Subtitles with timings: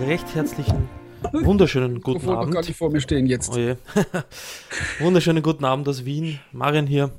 [0.00, 0.88] recht herzlichen,
[1.32, 2.54] wunderschönen guten noch Abend.
[2.54, 3.56] gar nicht vor mir stehen jetzt.
[3.56, 3.74] Oh
[5.00, 6.38] wunderschönen guten Abend aus Wien.
[6.52, 7.10] Marian hier.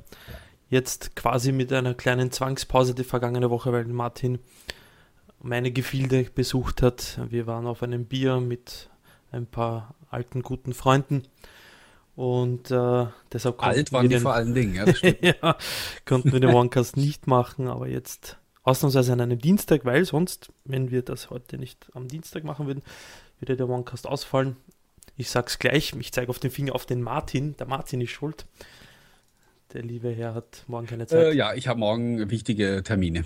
[0.68, 4.38] Jetzt quasi mit einer kleinen Zwangspause die vergangene Woche, weil Martin
[5.42, 7.20] meine Gefilde besucht hat.
[7.28, 8.88] Wir waren auf einem Bier mit
[9.30, 11.24] ein paar alten, guten Freunden.
[12.16, 14.84] Und äh, deshalb konnten Alt waren wir die den, vor allen Dingen, ja,
[15.42, 15.56] ja,
[16.06, 18.38] konnten wir den Onecast nicht machen, aber jetzt
[18.70, 22.82] ausnahmsweise an einem Dienstag, weil sonst, wenn wir das heute nicht am Dienstag machen würden,
[23.40, 24.56] würde der Onecast ausfallen.
[25.16, 27.56] Ich sag's gleich, ich zeige auf den Finger auf den Martin.
[27.58, 28.46] Der Martin ist schuld.
[29.72, 31.34] Der liebe Herr hat morgen keine Äh, Zeit.
[31.34, 33.24] ja, ich habe morgen wichtige Termine.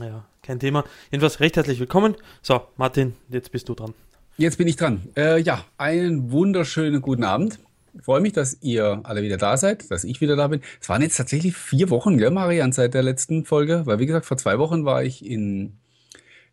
[0.00, 0.84] ja, kein Thema.
[1.10, 2.16] Jedenfalls recht herzlich willkommen.
[2.42, 3.94] So, Martin, jetzt bist du dran.
[4.38, 5.08] Jetzt bin ich dran.
[5.16, 7.58] Äh, ja, einen wunderschönen guten Abend.
[7.98, 10.60] Ich freue mich, dass ihr alle wieder da seid, dass ich wieder da bin.
[10.80, 14.26] Es waren jetzt tatsächlich vier Wochen, gell, Marian, seit der letzten Folge, weil wie gesagt,
[14.26, 15.78] vor zwei Wochen war ich in,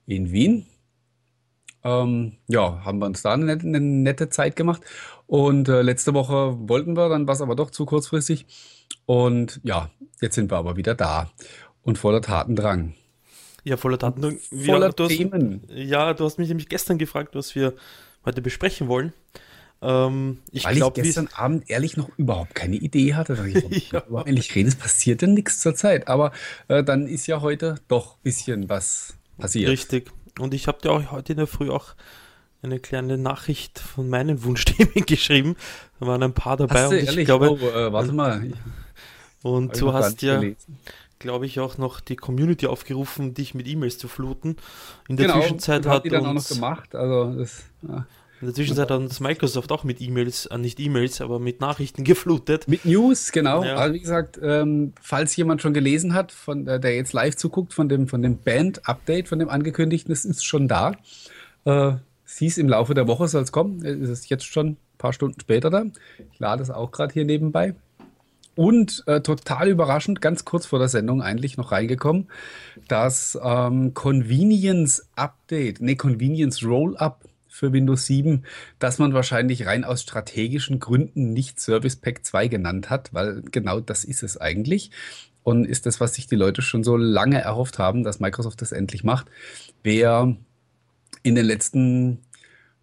[0.05, 0.65] in Wien.
[1.83, 4.81] Ähm, ja, haben wir uns da eine nette, eine nette Zeit gemacht.
[5.27, 8.45] Und äh, letzte Woche wollten wir, dann war es aber doch zu kurzfristig.
[9.05, 9.89] Und ja,
[10.21, 11.29] jetzt sind wir aber wieder da
[11.81, 12.93] und voller Tatendrang.
[13.65, 14.39] Ja, voller Daten.
[14.65, 15.63] Voller du hast, Themen.
[15.69, 17.73] Ja, du hast mich nämlich gestern gefragt, was wir
[18.25, 19.13] heute besprechen wollen.
[19.83, 23.35] Ähm, ich Weil glaube, ich gestern Abend ehrlich noch überhaupt keine Idee hatte.
[23.35, 24.03] Da ich, Ja.
[24.15, 26.07] eigentlich reden, es passiert ja nichts zur Zeit.
[26.07, 26.31] Aber
[26.69, 29.69] äh, dann ist ja heute doch ein bisschen was passiert.
[29.69, 30.09] Richtig.
[30.39, 31.95] Und ich habe dir auch heute in der Früh auch
[32.61, 35.57] eine kleine Nachricht von meinen Wunschthemen geschrieben.
[35.99, 37.25] Da waren ein paar dabei Hast du und ich ehrlich?
[37.25, 38.45] glaube, oh, äh, warte mal.
[38.45, 38.53] Ich-
[39.43, 40.41] und ich du hast ja,
[41.19, 44.55] glaube ich, auch noch die Community aufgerufen, dich mit E-Mails zu fluten.
[45.09, 46.95] In der Genau, Zwischenzeit hat die dann auch noch uns, gemacht.
[46.95, 48.05] Also das, ja.
[48.43, 52.03] In der Zwischenzeit hat uns Microsoft auch mit E-Mails, äh, nicht E-Mails, aber mit Nachrichten
[52.03, 52.67] geflutet.
[52.67, 53.63] Mit News, genau.
[53.63, 53.75] Ja.
[53.75, 57.73] Also wie gesagt, ähm, falls jemand schon gelesen hat, von, äh, der jetzt live zuguckt,
[57.73, 60.91] von dem, von dem Band-Update, von dem angekündigten, es ist schon da.
[61.63, 61.93] Äh,
[62.25, 63.85] es hieß, im Laufe der Woche soll es kommen.
[63.85, 65.85] Es ist jetzt schon ein paar Stunden später da.
[66.33, 67.75] Ich lade es auch gerade hier nebenbei.
[68.55, 72.27] Und äh, total überraschend, ganz kurz vor der Sendung eigentlich noch reingekommen,
[72.87, 77.17] das ähm, Convenience Update, nee, Convenience Rollup
[77.53, 78.45] für Windows 7,
[78.79, 83.79] das man wahrscheinlich rein aus strategischen Gründen nicht Service Pack 2 genannt hat, weil genau
[83.79, 84.89] das ist es eigentlich.
[85.43, 88.71] Und ist das, was sich die Leute schon so lange erhofft haben, dass Microsoft das
[88.71, 89.27] endlich macht.
[89.83, 90.35] Wer
[91.21, 92.21] in den letzten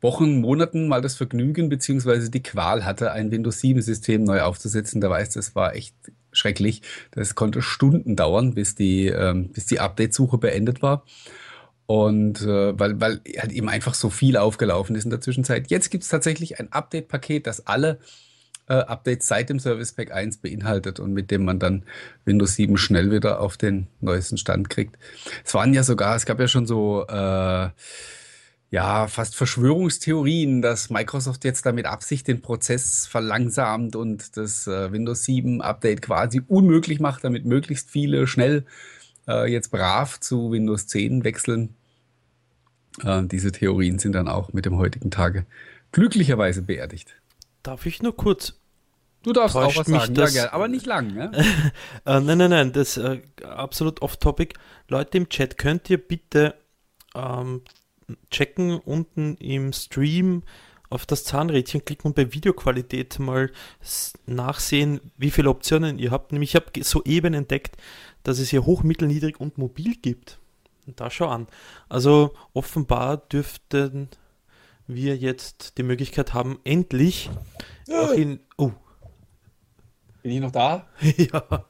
[0.01, 5.01] Wochen, Monaten mal das Vergnügen beziehungsweise die Qual hatte, ein Windows 7 System neu aufzusetzen,
[5.01, 5.97] der weiß, das war echt
[6.31, 6.83] schrecklich.
[7.11, 11.05] Das konnte Stunden dauern, bis die, ähm, bis die Update-Suche beendet war.
[11.91, 15.73] Und äh, weil, weil halt eben einfach so viel aufgelaufen ist in der Zwischenzeit.
[15.73, 17.99] Jetzt gibt es tatsächlich ein Update-Paket, das alle
[18.69, 21.85] äh, Updates seit dem Service Pack 1 beinhaltet und mit dem man dann
[22.25, 24.99] Windows 7 schnell wieder auf den neuesten Stand kriegt.
[25.45, 27.71] Es waren ja sogar, es gab ja schon so äh,
[28.71, 35.25] ja, fast Verschwörungstheorien, dass Microsoft jetzt damit Absicht den Prozess verlangsamt und das äh, Windows
[35.25, 38.65] 7 Update quasi unmöglich macht, damit möglichst viele schnell
[39.27, 41.75] äh, jetzt brav zu Windows 10 wechseln.
[43.05, 45.47] Äh, diese Theorien sind dann auch mit dem heutigen Tage
[45.93, 47.15] glücklicherweise beerdigt.
[47.63, 48.55] Darf ich nur kurz
[49.23, 51.13] Du darfst auch was mich sagen, das- ja, aber nicht lang.
[51.13, 51.31] Ne?
[52.07, 54.55] Äh, nein, nein, nein, das äh, absolut off-topic.
[54.89, 56.55] Leute im Chat, könnt ihr bitte
[57.15, 57.61] ähm,
[58.31, 60.43] checken unten im Stream
[60.89, 63.53] auf das Zahnrädchen klicken und bei Videoqualität mal
[64.27, 66.33] nachsehen, wie viele Optionen ihr habt.
[66.33, 67.77] Nämlich, ich habe soeben entdeckt,
[68.25, 70.40] dass es hier hoch, mittel, niedrig und mobil gibt.
[70.97, 71.47] Da schau an.
[71.89, 74.09] Also offenbar dürften
[74.87, 77.31] wir jetzt die Möglichkeit haben, endlich
[77.91, 78.41] auch in.
[78.57, 78.73] Oh,
[80.23, 80.87] Bin ich noch da?
[81.17, 81.67] ja.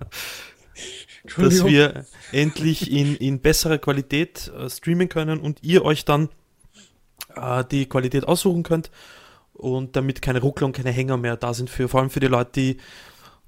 [1.36, 6.30] dass wir endlich in, in besserer Qualität äh, streamen können und ihr euch dann
[7.36, 8.90] äh, die Qualität aussuchen könnt
[9.52, 12.28] und damit keine Ruckler und keine Hänger mehr da sind, für, vor allem für die
[12.28, 12.76] Leute, die,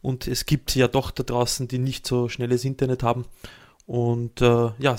[0.03, 3.25] und es gibt ja doch da draußen, die nicht so schnelles Internet haben.
[3.87, 4.97] Und äh, ja,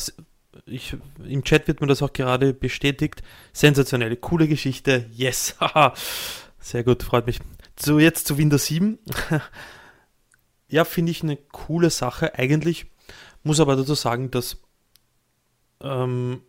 [0.65, 0.95] ich,
[1.25, 3.21] im Chat wird mir das auch gerade bestätigt.
[3.51, 5.09] Sensationelle, coole Geschichte.
[5.11, 5.93] Yes, haha.
[6.59, 7.39] Sehr gut, freut mich.
[7.77, 8.99] So, jetzt zu Windows 7.
[10.69, 12.87] Ja, finde ich eine coole Sache eigentlich.
[13.43, 14.57] Muss aber dazu sagen, dass
[15.81, 16.41] ähm,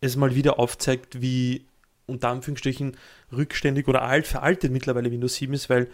[0.00, 1.66] es mal wieder aufzeigt, wie
[2.06, 2.96] unter Anführungsstrichen
[3.32, 5.90] rückständig oder alt veraltet mittlerweile Windows 7 ist, weil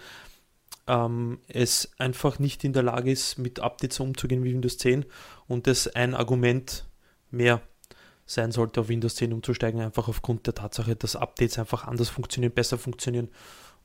[0.89, 5.07] ähm, es einfach nicht in der Lage ist, mit Updates umzugehen wie Windows 10
[5.47, 6.85] und es ein Argument
[7.31, 7.61] mehr
[8.27, 12.53] sein sollte, auf Windows 10 umzusteigen, einfach aufgrund der Tatsache, dass Updates einfach anders funktionieren,
[12.53, 13.29] besser funktionieren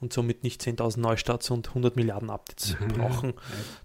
[0.02, 2.88] und somit nicht 10.000 Neustarts und 100 Milliarden Updates Mhm.
[2.90, 3.34] brauchen,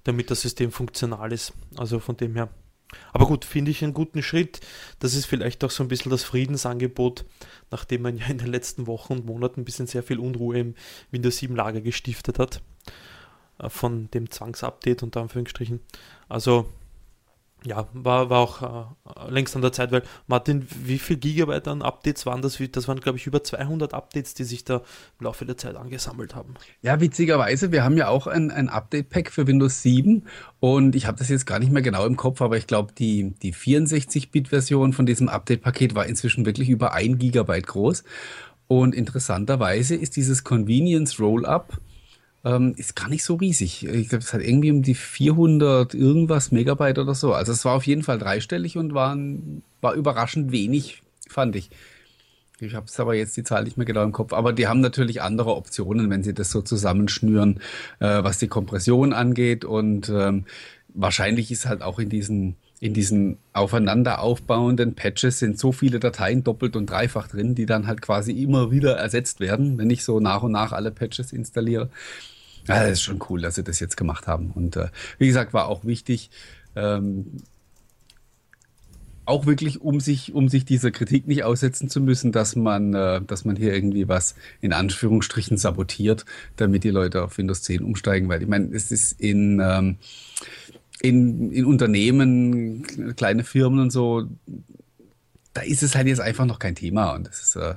[0.04, 1.52] damit das System funktional ist.
[1.76, 2.48] Also von dem her
[3.12, 4.60] Aber gut, finde ich einen guten Schritt.
[4.98, 7.26] Das ist vielleicht auch so ein bisschen das Friedensangebot,
[7.70, 10.74] nachdem man ja in den letzten Wochen und Monaten ein bisschen sehr viel Unruhe im
[11.10, 12.62] Windows 7 Lager gestiftet hat.
[13.58, 15.80] Äh, von dem Zwangsupdate unter Anführungsstrichen.
[16.30, 16.66] Also
[17.64, 21.82] ja, war, war auch äh, längst an der Zeit, weil Martin, wie viel Gigabyte an
[21.82, 22.58] Updates waren das?
[22.72, 24.82] Das waren, glaube ich, über 200 Updates, die sich da
[25.18, 26.54] im Laufe der Zeit angesammelt haben.
[26.82, 30.24] Ja, witzigerweise, wir haben ja auch ein, ein Update-Pack für Windows 7
[30.60, 33.34] und ich habe das jetzt gar nicht mehr genau im Kopf, aber ich glaube, die,
[33.42, 38.04] die 64-Bit-Version von diesem Update-Paket war inzwischen wirklich über ein Gigabyte groß.
[38.68, 41.80] Und interessanterweise ist dieses Convenience Rollup
[42.48, 43.84] ähm, ist gar nicht so riesig.
[43.86, 47.34] Ich glaube, es hat irgendwie um die 400 irgendwas Megabyte oder so.
[47.34, 49.16] Also es war auf jeden Fall dreistellig und war,
[49.80, 51.70] war überraschend wenig, fand ich.
[52.60, 54.32] Ich habe es aber jetzt die Zahl nicht mehr genau im Kopf.
[54.32, 57.60] Aber die haben natürlich andere Optionen, wenn sie das so zusammenschnüren,
[58.00, 59.64] äh, was die Kompression angeht.
[59.64, 60.46] Und ähm,
[60.88, 66.44] wahrscheinlich ist halt auch in diesen in diesen aufeinander aufbauenden Patches sind so viele Dateien
[66.44, 70.20] doppelt und dreifach drin, die dann halt quasi immer wieder ersetzt werden, wenn ich so
[70.20, 71.90] nach und nach alle Patches installiere.
[72.68, 74.50] Ja, das ist schon cool, dass sie das jetzt gemacht haben.
[74.54, 74.88] Und äh,
[75.18, 76.30] wie gesagt, war auch wichtig,
[76.76, 77.38] ähm,
[79.24, 83.20] auch wirklich, um sich, um sich dieser Kritik nicht aussetzen zu müssen, dass man, äh,
[83.20, 86.24] dass man hier irgendwie was in Anführungsstrichen sabotiert,
[86.56, 88.28] damit die Leute auf Windows 10 umsteigen.
[88.28, 89.96] Weil ich meine, es ist in ähm,
[91.00, 92.84] in, in Unternehmen,
[93.16, 94.26] kleine Firmen und so,
[95.54, 97.74] da ist es halt jetzt einfach noch kein Thema und das ist, äh,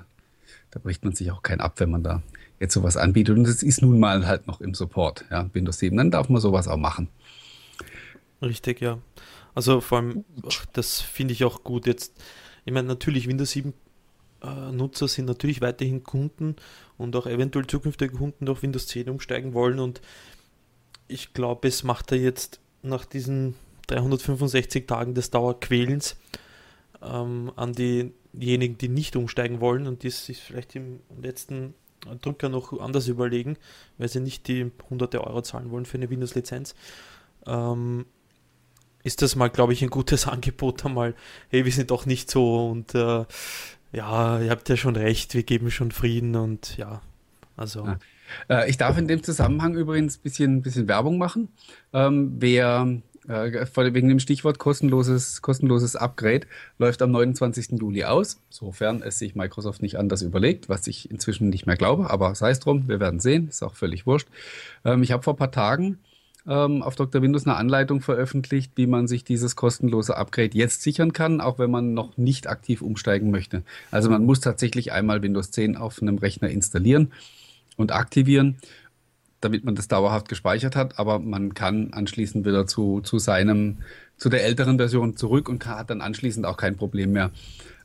[0.72, 2.24] da bricht man sich auch kein ab, wenn man da
[2.62, 3.38] jetzt sowas anbietet.
[3.38, 6.42] Und es ist nun mal halt noch im Support, ja, Windows 7, dann darf man
[6.42, 7.10] sowas auch machen.
[8.42, 9.00] Richtig, ja.
[9.54, 10.24] Also vor allem,
[10.74, 12.13] das finde ich auch gut jetzt.
[12.63, 13.74] Ich meine, natürlich, Windows 7
[14.44, 16.56] äh, Nutzer sind natürlich weiterhin Kunden
[16.98, 20.02] und auch eventuell zukünftige Kunden auf Windows 10 umsteigen wollen und
[21.07, 23.56] ich glaube, es macht da jetzt nach diesen
[23.88, 26.16] 365 Tagen des Dauerquälens
[27.02, 31.74] ähm, an diejenigen, die nicht umsteigen wollen und die sich vielleicht im letzten
[32.21, 33.57] Drücker noch anders überlegen,
[33.98, 36.75] weil sie nicht die hunderte Euro zahlen wollen für eine Windows-Lizenz.
[37.45, 38.06] Ähm,
[39.03, 41.15] ist das mal, glaube ich, ein gutes Angebot einmal,
[41.50, 43.25] hey, wir sind doch nicht so und äh,
[43.94, 47.01] ja, ihr habt ja schon recht, wir geben schon Frieden und ja,
[47.57, 47.86] also.
[47.86, 48.00] Ja.
[48.50, 51.50] Äh, ich darf in dem Zusammenhang übrigens ein bisschen, bisschen Werbung machen.
[51.94, 56.47] Ähm, wer äh, wegen dem Stichwort kostenloses, kostenloses Upgrade
[56.77, 57.79] läuft am 29.
[57.79, 62.09] Juli aus, sofern es sich Microsoft nicht anders überlegt, was ich inzwischen nicht mehr glaube,
[62.09, 64.27] aber sei es drum, wir werden sehen, ist auch völlig wurscht.
[64.85, 66.00] Ähm, ich habe vor ein paar Tagen
[66.47, 67.21] ähm, auf Dr.
[67.21, 71.71] Windows eine Anleitung veröffentlicht, wie man sich dieses kostenlose Upgrade jetzt sichern kann, auch wenn
[71.71, 73.63] man noch nicht aktiv umsteigen möchte.
[73.91, 77.12] Also man muss tatsächlich einmal Windows 10 auf einem Rechner installieren
[77.77, 78.57] und aktivieren,
[79.42, 80.98] damit man das dauerhaft gespeichert hat.
[81.00, 83.80] Aber man kann anschließend wieder zu, zu seinem,
[84.18, 87.32] zu der älteren Version zurück und hat dann anschließend auch kein Problem mehr,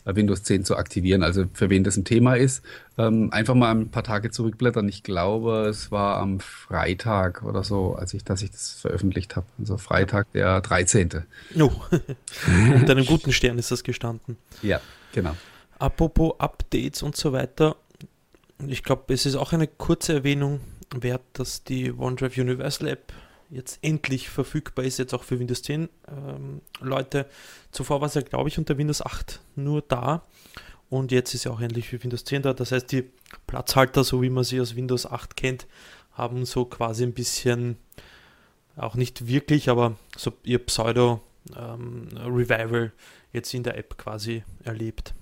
[0.05, 1.23] äh, Windows 10 zu aktivieren.
[1.23, 2.63] Also für wen das ein Thema ist,
[2.97, 4.89] ähm, einfach mal ein paar Tage zurückblättern.
[4.89, 9.47] Ich glaube, es war am Freitag oder so, als ich, dass ich das veröffentlicht habe.
[9.59, 11.11] Also Freitag, der 13.
[11.59, 11.71] Oh.
[12.47, 14.37] Mit einem guten Stern ist das gestanden.
[14.63, 14.81] Ja,
[15.13, 15.35] genau.
[15.79, 17.77] Apropos Updates und so weiter,
[18.67, 20.61] ich glaube, es ist auch eine kurze Erwähnung
[20.95, 23.13] wert, dass die OneDrive Universal App
[23.51, 27.27] jetzt endlich verfügbar ist, jetzt auch für Windows 10 ähm, Leute.
[27.71, 30.25] Zuvor war es ja, glaube ich, unter Windows 8 nur da
[30.89, 32.53] und jetzt ist ja auch endlich für Windows 10 da.
[32.53, 33.05] Das heißt, die
[33.47, 35.67] Platzhalter, so wie man sie aus Windows 8 kennt,
[36.13, 37.77] haben so quasi ein bisschen,
[38.77, 42.93] auch nicht wirklich, aber so ihr Pseudo-Revival ähm,
[43.33, 45.15] jetzt in der App quasi erlebt.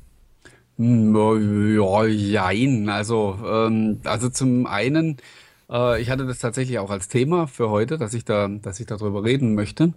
[0.76, 2.88] Ja, jein.
[2.88, 5.18] Also, ähm, also zum einen,
[5.70, 8.86] äh, ich hatte das tatsächlich auch als Thema für heute, dass ich da, dass ich
[8.86, 9.92] darüber reden möchte.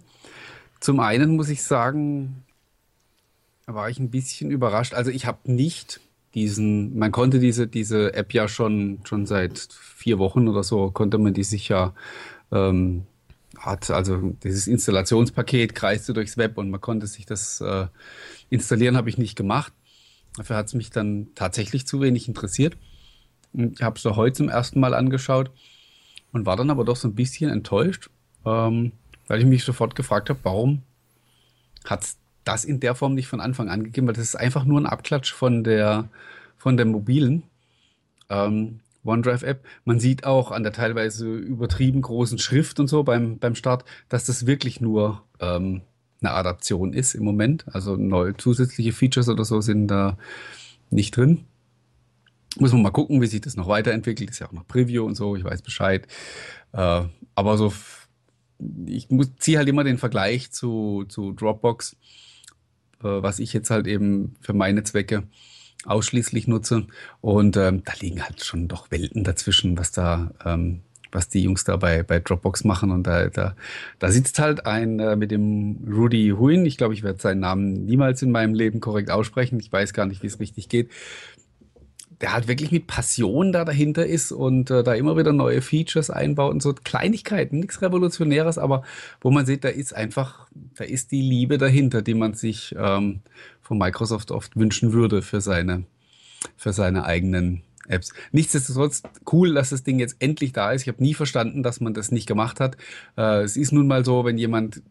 [0.80, 2.44] Zum einen muss ich sagen,
[3.66, 4.94] war ich ein bisschen überrascht.
[4.94, 6.00] Also ich habe nicht
[6.34, 11.18] diesen, man konnte diese, diese App ja schon, schon seit vier Wochen oder so, konnte
[11.18, 11.94] man die sich ja,
[12.52, 13.06] ähm,
[13.56, 17.86] hat, also dieses Installationspaket kreiste durchs Web und man konnte sich das äh,
[18.50, 19.72] installieren, habe ich nicht gemacht.
[20.36, 22.76] Dafür hat es mich dann tatsächlich zu wenig interessiert.
[23.52, 25.50] Ich habe es so heute zum ersten Mal angeschaut
[26.32, 28.10] und war dann aber doch so ein bisschen enttäuscht,
[28.44, 28.92] ähm,
[29.26, 30.82] weil ich mich sofort gefragt habe, warum
[31.84, 34.64] hat es das in der Form nicht von Anfang an gegeben, weil das ist einfach
[34.64, 36.08] nur ein Abklatsch von der,
[36.56, 37.42] von der mobilen
[38.30, 39.64] ähm, OneDrive-App.
[39.84, 44.24] Man sieht auch an der teilweise übertrieben großen Schrift und so beim, beim Start, dass
[44.24, 45.82] das wirklich nur ähm,
[46.20, 47.64] eine Adaption ist im Moment.
[47.72, 50.16] Also neue zusätzliche Features oder so sind da
[50.90, 51.44] nicht drin.
[52.56, 54.30] Muss man mal gucken, wie sich das noch weiterentwickelt.
[54.30, 56.06] Ist ja auch noch Preview und so, ich weiß Bescheid.
[56.72, 57.02] Äh,
[57.34, 57.72] aber so
[58.86, 61.96] ich ziehe halt immer den Vergleich zu, zu Dropbox,
[63.02, 65.24] äh, was ich jetzt halt eben für meine Zwecke
[65.84, 66.86] ausschließlich nutze.
[67.20, 70.80] Und ähm, da liegen halt schon doch Welten dazwischen, was da, ähm,
[71.12, 72.90] was die Jungs da bei, bei Dropbox machen.
[72.90, 73.54] Und da, da,
[74.00, 76.66] da sitzt halt ein äh, mit dem Rudy Huin.
[76.66, 79.60] Ich glaube, ich werde seinen Namen niemals in meinem Leben korrekt aussprechen.
[79.60, 80.90] Ich weiß gar nicht, wie es richtig geht
[82.20, 86.10] der halt wirklich mit Passion da dahinter ist und äh, da immer wieder neue Features
[86.10, 88.82] einbaut und so Kleinigkeiten, nichts Revolutionäres, aber
[89.20, 93.20] wo man sieht, da ist einfach, da ist die Liebe dahinter, die man sich ähm,
[93.60, 95.84] von Microsoft oft wünschen würde für seine,
[96.56, 98.12] für seine eigenen Apps.
[98.32, 100.82] Nichtsdestotrotz cool, dass das Ding jetzt endlich da ist.
[100.82, 102.76] Ich habe nie verstanden, dass man das nicht gemacht hat.
[103.16, 104.82] Äh, es ist nun mal so, wenn jemand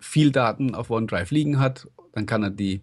[0.00, 2.82] viel Daten auf OneDrive liegen hat, dann kann er die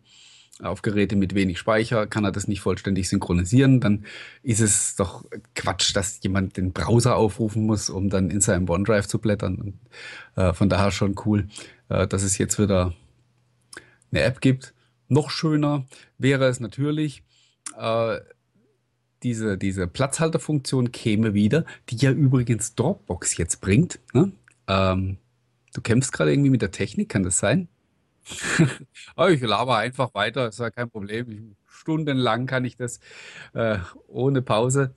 [0.62, 4.06] auf Geräte mit wenig Speicher kann er das nicht vollständig synchronisieren, dann
[4.44, 5.26] ist es doch
[5.56, 9.56] Quatsch, dass jemand den Browser aufrufen muss, um dann in seinem OneDrive zu blättern.
[9.56, 11.48] Und, äh, von daher schon cool,
[11.90, 12.94] äh, dass es jetzt wieder
[14.12, 14.74] eine App gibt.
[15.08, 15.86] Noch schöner
[16.18, 17.24] wäre es natürlich,
[17.78, 18.20] äh,
[19.24, 24.00] diese, diese Platzhalterfunktion käme wieder, die ja übrigens Dropbox jetzt bringt.
[24.14, 24.32] Ne?
[24.68, 25.18] Ähm,
[25.74, 27.68] du kämpfst gerade irgendwie mit der Technik, kann das sein?
[29.18, 31.56] Oh, ich laber einfach weiter, ist ja kein Problem.
[31.66, 33.00] Stundenlang kann ich das
[33.54, 34.94] äh, ohne Pause.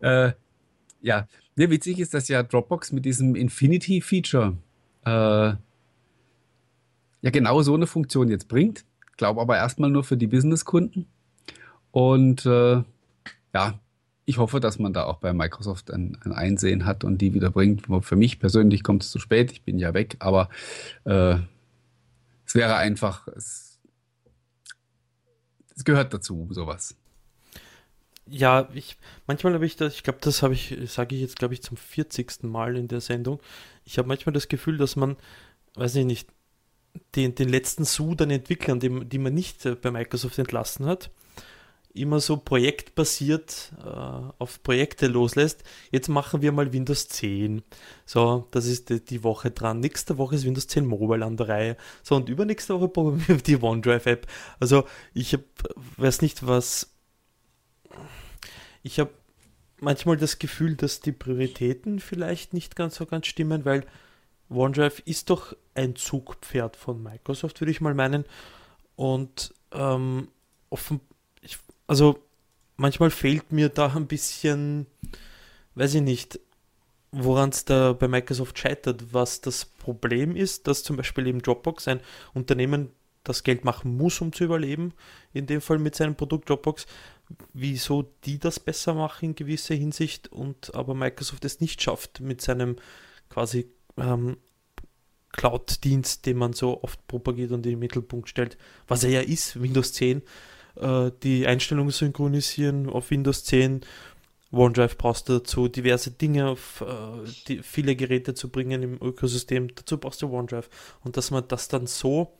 [0.00, 0.32] äh,
[1.00, 4.56] ja, mir witzig ist, dass ja Dropbox mit diesem Infinity-Feature
[5.04, 5.10] äh,
[7.24, 8.84] ja genau so eine Funktion jetzt bringt.
[9.16, 11.06] Glaube aber erstmal nur für die Business-Kunden.
[11.92, 12.82] Und äh,
[13.54, 13.80] ja,
[14.26, 17.50] ich hoffe, dass man da auch bei Microsoft ein, ein Einsehen hat und die wieder
[17.50, 17.86] bringt.
[18.04, 20.48] Für mich persönlich kommt es zu spät, ich bin ja weg, aber
[21.04, 21.36] äh,
[22.46, 23.78] es wäre einfach, es,
[25.76, 26.96] es gehört dazu, sowas.
[28.26, 31.52] Ja, ich manchmal habe ich das, ich glaube, das habe ich, sage ich jetzt, glaube
[31.52, 32.44] ich, zum 40.
[32.44, 33.40] Mal in der Sendung.
[33.84, 35.16] Ich habe manchmal das Gefühl, dass man,
[35.74, 36.28] weiß ich nicht,
[37.16, 41.10] den, den letzten Sud an Entwicklern, die, die man nicht äh, bei Microsoft entlassen hat,
[41.94, 45.62] immer so projektbasiert äh, auf Projekte loslässt.
[45.92, 47.62] Jetzt machen wir mal Windows 10.
[48.04, 49.80] So, das ist die, die, Woche dran.
[49.80, 51.76] Nächste Woche ist Windows 10 Mobile an der Reihe.
[52.02, 54.26] So, und übernächste Woche probieren wir die OneDrive-App.
[54.58, 54.84] Also,
[55.14, 55.42] ich hab,
[55.96, 56.90] weiß nicht, was.
[58.82, 59.10] Ich habe
[59.80, 63.86] manchmal das Gefühl, dass die Prioritäten vielleicht nicht ganz so ganz stimmen, weil
[64.50, 68.24] OneDrive ist doch ein Zugpferd von Microsoft, würde ich mal meinen.
[68.96, 70.28] Und ähm,
[70.70, 71.00] offen,
[71.86, 72.18] also
[72.76, 74.86] manchmal fehlt mir da ein bisschen,
[75.74, 76.40] weiß ich nicht,
[77.12, 81.88] woran es da bei Microsoft scheitert, was das Problem ist, dass zum Beispiel eben Dropbox
[81.88, 82.00] ein
[82.32, 82.90] Unternehmen
[83.22, 84.92] das Geld machen muss, um zu überleben,
[85.32, 86.86] in dem Fall mit seinem Produkt Dropbox,
[87.54, 92.42] wieso die das besser machen in gewisser Hinsicht und aber Microsoft es nicht schafft mit
[92.42, 92.76] seinem
[93.30, 94.36] quasi ähm,
[95.32, 99.60] Cloud-Dienst, den man so oft propagiert und in den Mittelpunkt stellt, was er ja ist,
[99.60, 100.22] Windows 10,
[100.76, 103.82] äh, die Einstellungen synchronisieren auf Windows 10.
[104.52, 109.74] OneDrive brauchst du dazu, diverse Dinge auf äh, die, viele Geräte zu bringen im Ökosystem.
[109.74, 110.68] Dazu brauchst du OneDrive.
[111.02, 112.38] Und dass man das dann so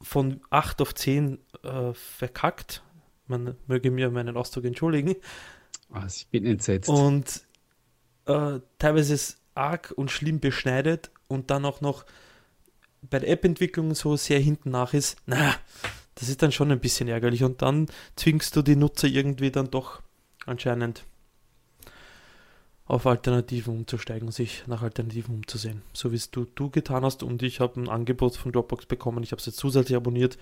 [0.00, 2.82] von 8 auf 10 äh, verkackt,
[3.26, 5.16] man möge mir meinen Ausdruck entschuldigen.
[5.88, 6.88] Was, ich bin entsetzt.
[6.88, 7.42] Und
[8.26, 12.04] äh, teilweise ist arg und schlimm beschneidet und dann auch noch
[13.02, 15.54] bei der App-Entwicklung so sehr hinten nach ist, na,
[16.22, 19.72] das ist dann schon ein bisschen ärgerlich und dann zwingst du die Nutzer irgendwie dann
[19.72, 20.02] doch
[20.46, 21.02] anscheinend
[22.84, 25.82] auf Alternativen umzusteigen, sich nach Alternativen umzusehen.
[25.92, 29.24] So wie es du, du getan hast und ich habe ein Angebot von Dropbox bekommen.
[29.24, 30.38] Ich habe es jetzt zusätzlich abonniert.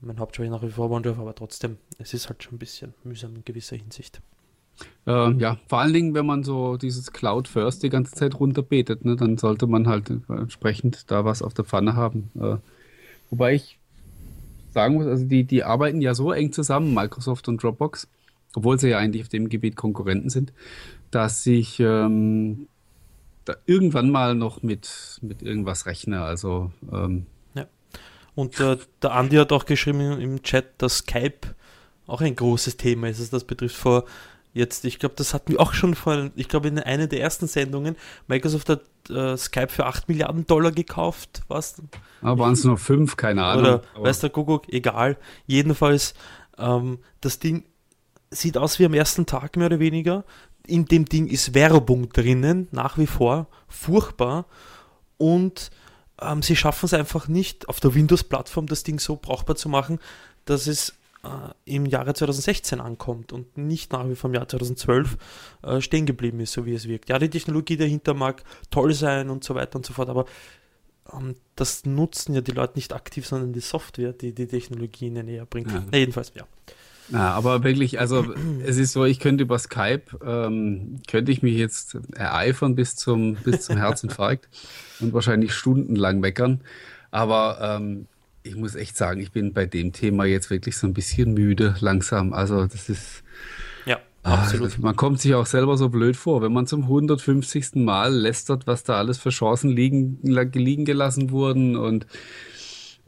[0.00, 3.34] Mein Hauptspeicher nach wie vor OneDrive, aber trotzdem, es ist halt schon ein bisschen mühsam
[3.34, 4.20] in gewisser Hinsicht.
[5.08, 9.04] Äh, ja, vor allen Dingen, wenn man so dieses Cloud First die ganze Zeit runterbetet,
[9.04, 12.30] ne, dann sollte man halt entsprechend da was auf der Pfanne haben.
[12.40, 12.58] Äh,
[13.28, 13.79] wobei ich
[14.72, 18.08] sagen muss, also die, die arbeiten ja so eng zusammen, Microsoft und Dropbox,
[18.54, 20.52] obwohl sie ja eigentlich auf dem Gebiet Konkurrenten sind,
[21.10, 22.68] dass ich ähm,
[23.44, 26.22] da irgendwann mal noch mit, mit irgendwas rechne.
[26.22, 27.66] Also ähm, ja.
[28.34, 31.54] Und äh, der Andi hat auch geschrieben im Chat, dass Skype
[32.06, 33.76] auch ein großes Thema ist, was das betrifft.
[33.76, 34.04] Vor
[34.52, 37.46] jetzt, ich glaube, das hatten wir auch schon vor, ich glaube, in einer der ersten
[37.46, 37.96] Sendungen.
[38.26, 41.82] Microsoft hat äh, Skype für 8 Milliarden Dollar gekauft, was?
[42.22, 43.64] Aber waren es nur 5, keine Ahnung.
[43.64, 45.16] Oder, weiß der Kuckuck, egal.
[45.46, 46.14] Jedenfalls,
[46.58, 47.64] ähm, das Ding
[48.30, 50.24] sieht aus wie am ersten Tag mehr oder weniger.
[50.66, 54.46] In dem Ding ist Werbung drinnen, nach wie vor, furchtbar.
[55.16, 55.70] Und
[56.20, 59.98] ähm, sie schaffen es einfach nicht, auf der Windows-Plattform das Ding so brauchbar zu machen,
[60.44, 65.16] dass es äh, im Jahre 2016 ankommt und nicht nach wie vor im Jahr 2012
[65.62, 67.08] äh, stehen geblieben ist, so wie es wirkt.
[67.08, 70.24] Ja, die Technologie dahinter mag toll sein und so weiter und so fort, aber
[71.12, 75.26] ähm, das nutzen ja die Leute nicht aktiv, sondern die Software, die die Technologie ihnen
[75.26, 75.70] näher bringt.
[75.70, 75.84] Ja.
[75.90, 76.44] Na, jedenfalls, ja.
[77.10, 78.24] Ja, aber wirklich, also
[78.64, 83.34] es ist so, ich könnte über Skype, ähm, könnte ich mich jetzt ereifern bis zum,
[83.34, 84.48] bis zum Herzinfarkt
[85.00, 86.60] und wahrscheinlich stundenlang meckern.
[87.10, 88.06] Aber ähm,
[88.42, 91.74] ich muss echt sagen, ich bin bei dem Thema jetzt wirklich so ein bisschen müde
[91.80, 92.32] langsam.
[92.32, 93.22] Also das ist.
[93.86, 94.78] Ja, ah, absolut.
[94.78, 97.76] man kommt sich auch selber so blöd vor, wenn man zum 150.
[97.76, 102.06] Mal lästert, was da alles für Chancen liegen, liegen gelassen wurden und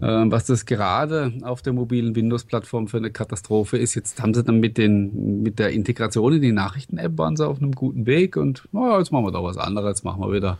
[0.01, 3.95] äh, was das gerade auf der mobilen Windows-Plattform für eine Katastrophe ist.
[3.95, 7.59] Jetzt haben sie dann mit, den, mit der Integration in die Nachrichten-App waren sie auf
[7.59, 9.99] einem guten Weg und oh, jetzt machen wir doch was anderes.
[9.99, 10.59] Jetzt machen wir wieder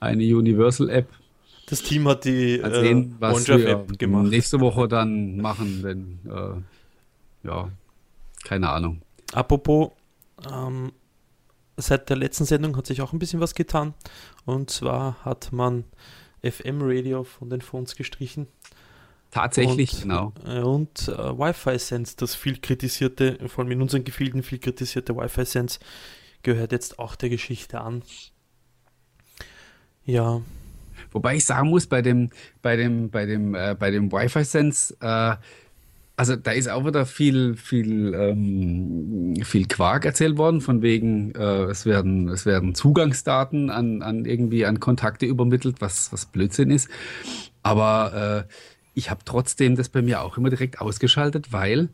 [0.00, 1.08] eine Universal-App
[1.66, 4.26] das Team hat die äh, was wir gemacht.
[4.26, 7.70] nächste Woche dann machen, wenn, äh, ja,
[8.44, 9.02] keine Ahnung.
[9.32, 9.90] Apropos,
[10.50, 10.92] ähm,
[11.76, 13.94] seit der letzten Sendung hat sich auch ein bisschen was getan.
[14.44, 15.84] Und zwar hat man
[16.42, 18.46] FM-Radio von den Phones gestrichen.
[19.30, 20.32] Tatsächlich, und, genau.
[20.46, 25.16] Äh, und äh, Wi-Fi Sense, das viel kritisierte, vor allem in unseren Gefilden viel kritisierte
[25.16, 25.80] Wi-Fi Sense,
[26.42, 28.02] gehört jetzt auch der Geschichte an.
[30.04, 30.42] Ja,
[31.14, 32.28] Wobei ich sagen muss, bei dem,
[32.60, 35.36] bei dem, bei dem, äh, bei dem Wi-Fi-Sense, äh,
[36.16, 41.64] also da ist auch wieder viel, viel, ähm, viel Quark erzählt worden, von wegen, äh,
[41.64, 46.88] es werden, es werden Zugangsdaten an, an irgendwie an Kontakte übermittelt, was, was Blödsinn ist.
[47.62, 48.52] Aber äh,
[48.94, 51.88] ich habe trotzdem das bei mir auch immer direkt ausgeschaltet, weil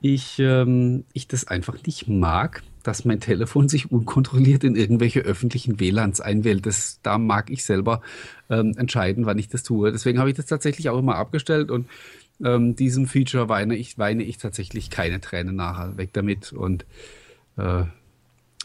[0.00, 5.80] ich, ähm, ich das einfach nicht mag, dass mein Telefon sich unkontrolliert in irgendwelche öffentlichen
[5.80, 6.66] WLANs einwählt.
[6.66, 8.00] Das, da mag ich selber
[8.50, 9.92] ähm, entscheiden, wann ich das tue.
[9.92, 11.86] Deswegen habe ich das tatsächlich auch immer abgestellt und
[12.44, 15.96] ähm, diesem Feature weine ich, weine ich tatsächlich keine Tränen nachher.
[15.96, 16.52] Weg damit.
[16.52, 16.84] Und
[17.56, 17.84] äh,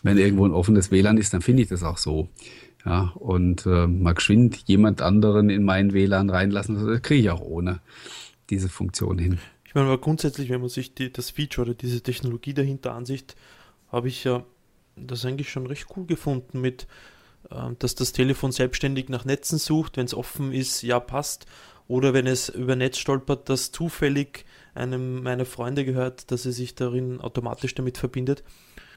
[0.04, 2.30] wenn irgendwo ein offenes WLAN ist, dann finde ich das auch so.
[2.86, 7.42] Ja, und äh, mal geschwind jemand anderen in meinen WLAN reinlassen, das kriege ich auch
[7.42, 7.80] ohne
[8.50, 9.40] diese Funktion hin.
[9.66, 13.36] Ich meine, aber grundsätzlich, wenn man sich die, das Feature oder diese Technologie dahinter ansicht,
[13.92, 14.44] habe ich ja
[14.96, 16.88] das eigentlich schon recht cool gefunden mit,
[17.50, 21.46] äh, dass das Telefon selbstständig nach Netzen sucht, wenn es offen ist, ja passt.
[21.88, 24.46] Oder wenn es über Netz stolpert, dass zufällig
[24.76, 28.44] einem meiner Freunde gehört, dass er sich darin automatisch damit verbindet.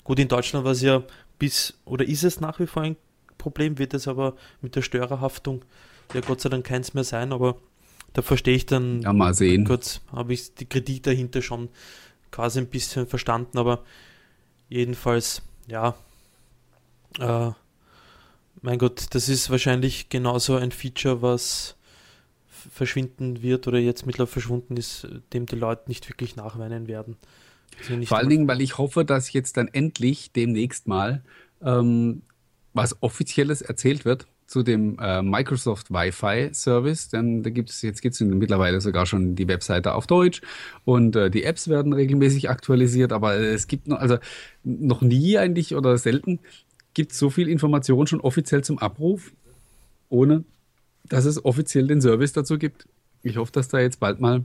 [0.03, 1.05] Gut, in Deutschland war es ja
[1.39, 2.97] bis, oder ist es nach wie vor ein
[3.39, 5.65] Problem, wird es aber mit der Störerhaftung
[6.15, 7.57] ja Gott sei Dank keins mehr sein, aber
[8.13, 9.65] da verstehe ich dann ja, mal sehen.
[9.65, 11.69] kurz, habe ich die Kritik dahinter schon
[12.31, 13.85] quasi ein bisschen verstanden, aber
[14.71, 15.95] Jedenfalls, ja,
[17.19, 17.51] äh,
[18.63, 21.77] mein Gott, das ist wahrscheinlich genauso ein Feature, was
[22.47, 27.17] verschwinden wird oder jetzt mittlerweile verschwunden ist, dem die Leute nicht wirklich nachweinen werden.
[27.81, 31.23] Also Vor allen Dingen, weil ich hoffe, dass jetzt dann endlich demnächst mal
[31.63, 32.23] ähm,
[32.73, 38.03] was Offizielles erzählt wird zu dem äh, Microsoft Wi-Fi Service, denn da gibt es jetzt
[38.03, 40.43] gibt mittlerweile sogar schon die Webseite auf Deutsch
[40.85, 44.19] und äh, die Apps werden regelmäßig aktualisiert, aber es gibt noch also
[44.65, 46.41] noch nie eigentlich oder selten
[46.95, 49.31] gibt es so viel Information schon offiziell zum Abruf,
[50.09, 50.43] ohne
[51.05, 52.89] dass es offiziell den Service dazu gibt.
[53.23, 54.45] Ich hoffe, dass da jetzt bald mal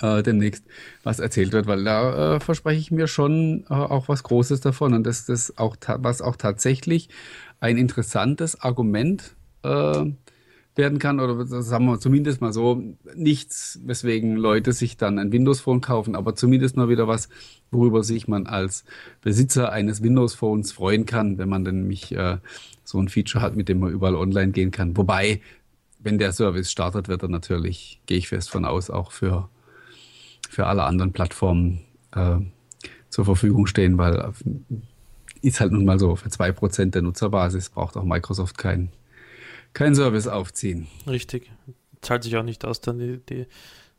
[0.00, 0.64] äh, demnächst
[1.04, 4.92] was erzählt wird, weil da äh, verspreche ich mir schon äh, auch was Großes davon
[4.92, 7.08] und dass das auch was auch tatsächlich
[7.60, 10.04] ein interessantes Argument äh,
[10.78, 12.80] werden kann oder sagen wir zumindest mal so
[13.14, 17.28] nichts, weswegen Leute sich dann ein Windows Phone kaufen, aber zumindest mal wieder was,
[17.70, 18.84] worüber sich man als
[19.20, 22.38] Besitzer eines Windows Phones freuen kann, wenn man dann nämlich äh,
[22.84, 24.96] so ein Feature hat, mit dem man überall online gehen kann.
[24.96, 25.40] Wobei,
[25.98, 29.48] wenn der Service startet, wird er natürlich, gehe ich fest von aus, auch für,
[30.48, 31.80] für alle anderen Plattformen
[32.14, 32.36] äh,
[33.10, 34.32] zur Verfügung stehen, weil
[35.42, 38.90] ist halt nun mal so, für 2% der Nutzerbasis braucht auch Microsoft keinen
[39.72, 40.86] kein Service aufziehen.
[41.06, 41.50] Richtig.
[42.00, 43.46] Zahlt sich auch nicht aus, dann die, die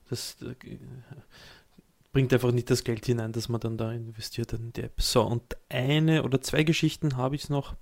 [0.10, 0.38] das
[2.12, 5.00] bringt einfach nicht das Geld hinein, dass man dann da investiert in die App.
[5.02, 7.76] So, und eine oder zwei Geschichten habe ich noch,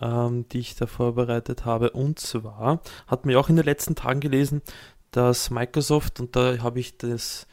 [0.00, 1.90] ähm, die ich da vorbereitet habe.
[1.90, 4.62] Und zwar hat man ja auch in den letzten Tagen gelesen,
[5.10, 7.46] dass Microsoft, und da habe ich das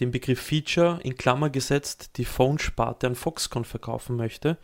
[0.00, 4.58] den Begriff Feature in Klammer gesetzt die Phone-Sparte an Foxconn verkaufen möchte.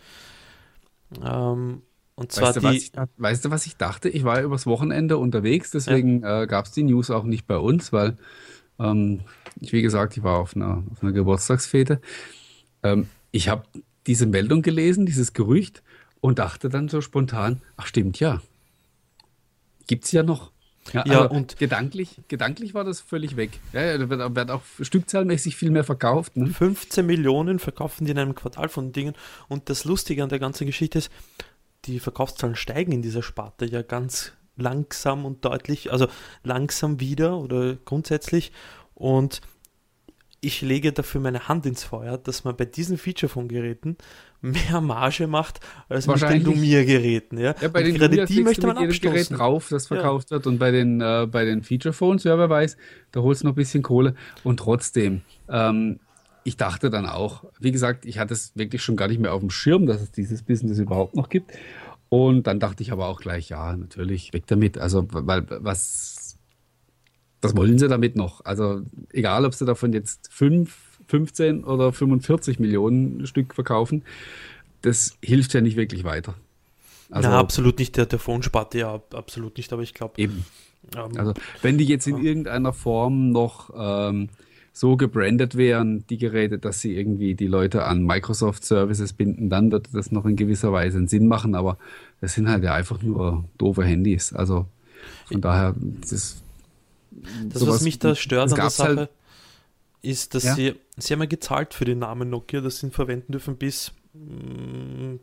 [1.23, 1.83] Ähm,
[2.15, 4.09] und zwar weißt, du, die, ich, weißt du, was ich dachte?
[4.09, 6.43] Ich war übers Wochenende unterwegs, deswegen ja.
[6.43, 8.17] äh, gab es die News auch nicht bei uns, weil
[8.79, 9.21] ähm,
[9.61, 12.01] ich, wie gesagt, ich war auf einer, auf einer Geburtstagsfete.
[12.83, 13.65] Ähm, ich habe
[14.07, 15.83] diese Meldung gelesen, dieses Gerücht,
[16.21, 18.41] und dachte dann so spontan, ach stimmt ja,
[19.87, 20.51] gibt es ja noch.
[20.93, 23.59] Ja, ja also und gedanklich, gedanklich war das völlig weg.
[23.73, 26.37] Ja, da wird, wird, auch stückzahlmäßig viel mehr verkauft.
[26.37, 26.47] Ne?
[26.47, 29.15] 15 Millionen verkaufen die in einem Quartal von Dingen.
[29.49, 31.11] Und das Lustige an der ganzen Geschichte ist,
[31.85, 36.09] die Verkaufszahlen steigen in dieser Sparte ja ganz langsam und deutlich, also
[36.43, 38.53] langsam wieder oder grundsätzlich.
[38.95, 39.41] Und
[40.41, 43.97] ich lege dafür meine Hand ins Feuer, dass man bei diesen Feature-Phone-Geräten
[44.47, 47.39] mehr Marge macht als mit den Lumiere-Geräten.
[47.39, 47.55] Ja?
[47.61, 49.13] ja, bei und den gerade die möchte man abstoßen.
[49.13, 50.37] Gerät drauf, das verkauft ja.
[50.37, 52.77] wird und bei den, äh, bei den Feature-Phones, ja, wer weiß,
[53.13, 56.01] da holst du noch ein bisschen Kohle und trotzdem, ähm,
[56.45, 59.41] ich dachte dann auch, wie gesagt, ich hatte es wirklich schon gar nicht mehr auf
[59.41, 61.51] dem Schirm, dass es dieses Business überhaupt noch gibt.
[62.09, 64.79] Und dann dachte ich aber auch gleich, ja, natürlich, weg damit.
[64.79, 66.39] Also, weil was,
[67.43, 68.45] was wollen sie damit noch?
[68.45, 68.83] Also,
[69.13, 74.03] egal, ob sie davon jetzt 5, 15 oder 45 Millionen Stück verkaufen,
[74.83, 76.35] das hilft ja nicht wirklich weiter.
[77.11, 77.97] Also, Na, absolut nicht.
[77.97, 80.15] Der, der Phone-Sparte ja absolut nicht, aber ich glaube.
[80.17, 80.45] Eben.
[80.97, 84.29] Ähm, also, wenn die jetzt in irgendeiner Form noch ähm,
[84.73, 89.73] so gebrandet wären, die Geräte, dass sie irgendwie die Leute an Microsoft Services binden, dann
[89.73, 91.79] würde das noch in gewisser Weise einen Sinn machen, aber
[92.21, 94.33] das sind halt ja einfach nur doofe Handys.
[94.33, 94.67] Also
[95.27, 96.43] von daher, das,
[97.49, 99.11] das sowas, was mich da stört an der Sache, halt,
[100.07, 100.55] ist, dass ja?
[100.55, 103.93] sie, sie haben ja gezahlt für den Namen Nokia, dass sie ihn verwenden dürfen bis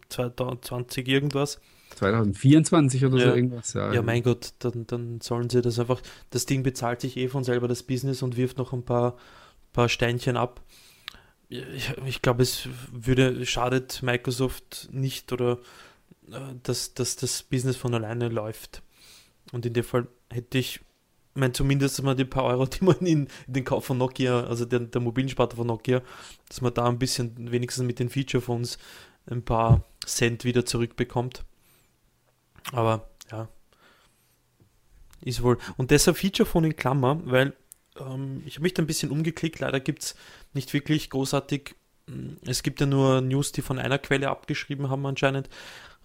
[0.09, 1.59] 2020 mm, irgendwas.
[1.95, 3.29] 2024 oder ja.
[3.29, 3.73] so irgendwas.
[3.73, 7.27] Ja, ja mein Gott, dann, dann sollen sie das einfach, das Ding bezahlt sich eh
[7.27, 9.17] von selber das Business und wirft noch ein paar
[9.73, 10.61] paar Steinchen ab.
[11.49, 15.59] Ich, ich glaube, es würde, schadet Microsoft nicht oder
[16.31, 18.81] äh, dass, dass das Business von alleine läuft.
[19.51, 20.79] Und in dem Fall hätte ich,
[21.33, 24.65] mein, zumindest mal die paar Euro, die man in, in den Kauf von Nokia, also
[24.65, 26.01] der, der mobilen Sparte von Nokia,
[26.47, 28.77] dass man da ein bisschen wenigstens mit den Feature Phones
[29.29, 31.43] ein paar Cent wieder zurückbekommt.
[32.71, 33.49] Aber ja,
[35.21, 35.57] ist wohl.
[35.77, 37.53] Und deshalb Feature Phone in Klammer, weil
[37.99, 39.59] ähm, ich habe mich da ein bisschen umgeklickt.
[39.59, 40.15] Leider gibt es
[40.53, 41.75] nicht wirklich großartig.
[42.07, 45.49] Mm, es gibt ja nur News, die von einer Quelle abgeschrieben haben anscheinend.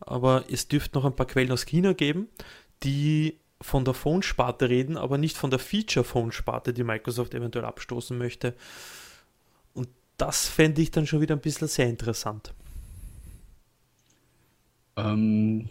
[0.01, 2.29] Aber es dürfte noch ein paar Quellen aus China geben,
[2.85, 8.55] die von der Phone-Sparte reden, aber nicht von der Feature-Phone-Sparte, die Microsoft eventuell abstoßen möchte.
[9.75, 12.55] Und das fände ich dann schon wieder ein bisschen sehr interessant.
[14.97, 15.69] Ähm,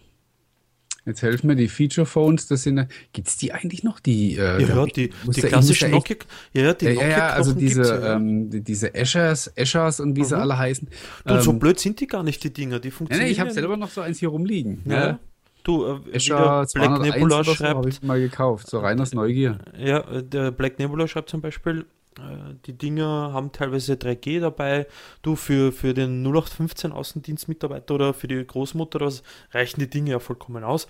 [1.08, 4.02] Jetzt helfen mir die Feature Phones, das sind, gibt es die eigentlich noch?
[4.02, 6.18] Die, äh, ja, die, die klassischen Nokia,
[6.52, 8.16] ja, die Nokia ja, ja, also diese, ja.
[8.16, 10.26] ähm, die, diese Ashers, Ashers und wie mhm.
[10.26, 10.90] sie alle heißen.
[11.26, 13.24] Du, ähm, so blöd sind die gar nicht, die Dinger, die funktionieren.
[13.24, 14.82] Nee, nee ich habe selber noch so eins hier rumliegen.
[14.84, 14.94] Ja.
[14.94, 15.20] ja.
[15.68, 17.86] Du, äh, Escher Black Nebula schreibt.
[17.88, 19.60] Ich mal gekauft, so rein aus Neugier.
[19.78, 21.86] Ja, der Black Nebula schreibt zum Beispiel,
[22.18, 24.88] äh, die Dinger haben teilweise 3G dabei.
[25.24, 30.20] Du, für, für den 0815 Außendienstmitarbeiter oder für die Großmutter, das reichen die Dinge ja
[30.20, 30.88] vollkommen aus.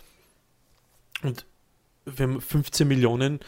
[1.23, 1.47] Und
[2.05, 3.39] wenn 15 Millionen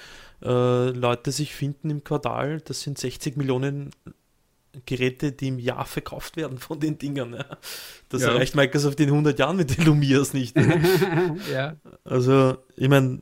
[0.41, 3.91] äh, Leute sich finden im Quartal, das sind 60 Millionen
[4.85, 7.33] Geräte, die im Jahr verkauft werden von den Dingern.
[7.33, 7.57] Ja.
[8.09, 8.29] Das ja.
[8.29, 10.55] erreicht Microsoft in 100 Jahren mit den Lumias nicht.
[11.51, 11.75] ja.
[12.03, 13.19] Also, ich meine,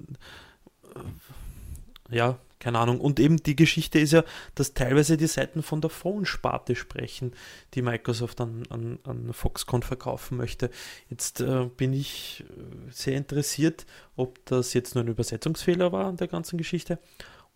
[2.09, 2.99] ja, keine Ahnung.
[2.99, 4.23] Und eben die Geschichte ist ja,
[4.55, 7.33] dass teilweise die Seiten von der Phone-Sparte sprechen,
[7.73, 10.69] die Microsoft an, an, an Foxconn verkaufen möchte.
[11.09, 16.17] Jetzt äh, bin ich äh, sehr interessiert, ob das jetzt nur ein Übersetzungsfehler war an
[16.17, 16.99] der ganzen Geschichte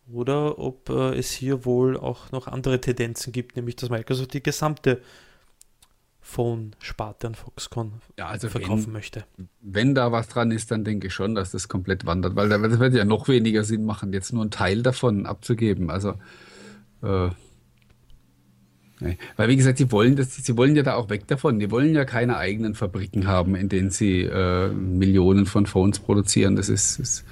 [0.08, 4.44] oder ob äh, es hier wohl auch noch andere Tendenzen gibt, nämlich dass Microsoft die
[4.44, 5.02] gesamte
[6.22, 9.26] Phone-Sparte an Foxconn ja, also verkaufen wenn, möchte.
[9.62, 12.80] Wenn da was dran ist, dann denke ich schon, dass das komplett wandert, weil das
[12.80, 15.90] wird ja noch weniger Sinn machen, jetzt nur einen Teil davon abzugeben.
[15.90, 16.14] Also
[17.02, 17.30] äh,
[19.00, 19.18] nee.
[19.36, 21.60] Weil wie gesagt, sie wollen das, sie wollen ja da auch weg davon.
[21.60, 26.56] Die wollen ja keine eigenen Fabriken haben, in denen sie äh, Millionen von Phones produzieren.
[26.56, 27.26] Das ist, ist,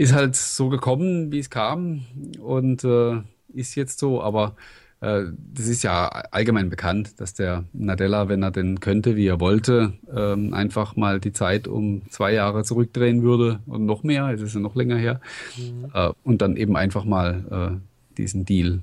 [0.00, 2.06] ist halt so gekommen, wie es kam
[2.40, 3.20] und äh,
[3.52, 4.56] ist jetzt so, aber
[5.02, 9.40] äh, das ist ja allgemein bekannt, dass der Nadella, wenn er denn könnte, wie er
[9.40, 14.40] wollte, ähm, einfach mal die Zeit um zwei Jahre zurückdrehen würde und noch mehr, es
[14.40, 15.20] ist ja noch länger her,
[15.58, 15.90] mhm.
[15.92, 18.80] Äh, und dann eben einfach mal äh, diesen Deal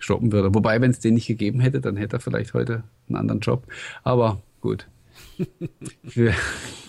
[0.00, 0.54] stoppen würde.
[0.54, 3.64] Wobei, wenn es den nicht gegeben hätte, dann hätte er vielleicht heute einen anderen Job.
[4.04, 4.86] Aber gut.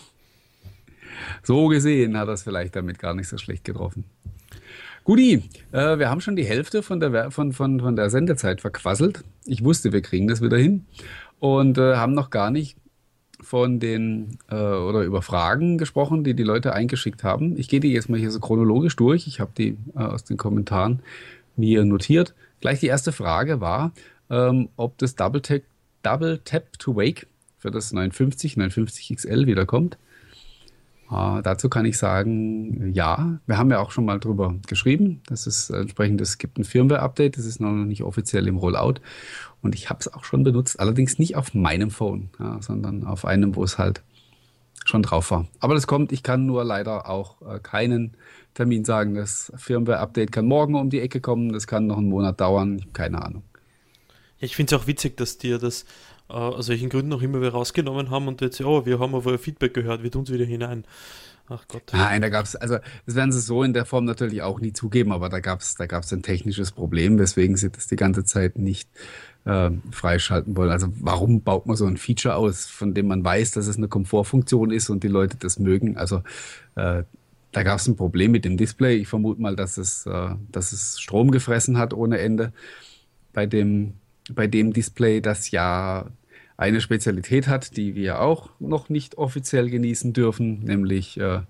[1.44, 4.06] so gesehen hat es vielleicht damit gar nicht so schlecht getroffen.
[5.04, 9.24] Guti, äh, wir haben schon die Hälfte von der, von, von, von der Sendezeit verquasselt.
[9.46, 10.86] Ich wusste, wir kriegen das wieder hin.
[11.40, 12.78] Und äh, haben noch gar nicht
[13.42, 17.58] von den äh, oder über Fragen gesprochen, die die Leute eingeschickt haben.
[17.58, 19.28] Ich gehe die jetzt mal hier so chronologisch durch.
[19.28, 21.02] Ich habe die äh, aus den Kommentaren
[21.56, 22.34] mir notiert.
[22.60, 23.94] Gleich die erste Frage war,
[24.30, 25.42] ähm, ob das Double,
[26.04, 27.28] Double Tap to Wake
[27.58, 29.98] für das 950, 950 XL wiederkommt.
[31.12, 35.22] Äh, dazu kann ich sagen, ja, wir haben ja auch schon mal drüber geschrieben.
[35.28, 38.96] Das ist entsprechend, es gibt ein Firmware-Update, das ist noch nicht offiziell im Rollout.
[39.62, 43.26] Und ich habe es auch schon benutzt, allerdings nicht auf meinem Phone, ja, sondern auf
[43.26, 44.04] einem, wo es halt
[44.86, 45.48] schon drauf war.
[45.60, 48.16] Aber das kommt, ich kann nur leider auch äh, keinen
[48.54, 49.16] Termin sagen.
[49.16, 53.22] Das Firmware-Update kann morgen um die Ecke kommen, das kann noch einen Monat dauern, keine
[53.24, 53.44] Ahnung.
[54.40, 55.86] Ja, ich finde es auch witzig, dass dir das
[56.30, 59.38] äh, aus welchen Gründen auch immer wir rausgenommen haben und jetzt, oh, wir haben aber
[59.38, 60.86] Feedback gehört, wir tun es wieder hinein.
[61.52, 61.82] Ach Gott.
[61.94, 64.72] Nein, da gab es, also das werden sie so in der Form natürlich auch nie
[64.72, 68.24] zugeben, aber da gab es da gab's ein technisches Problem, weswegen sie das die ganze
[68.24, 68.88] Zeit nicht
[69.46, 70.70] äh, freischalten wollen.
[70.70, 73.88] Also warum baut man so ein Feature aus, von dem man weiß, dass es eine
[73.88, 75.98] Komfortfunktion ist und die Leute das mögen?
[75.98, 76.18] Also
[76.76, 77.04] äh,
[77.52, 78.98] da gab es ein Problem mit dem Display.
[78.98, 82.54] Ich vermute mal, dass es, äh, dass es Strom gefressen hat ohne Ende
[83.34, 83.96] bei dem,
[84.34, 86.08] bei dem Display, das ja
[86.58, 91.42] eine Spezialität hat, die wir auch noch nicht offiziell genießen dürfen, nämlich äh,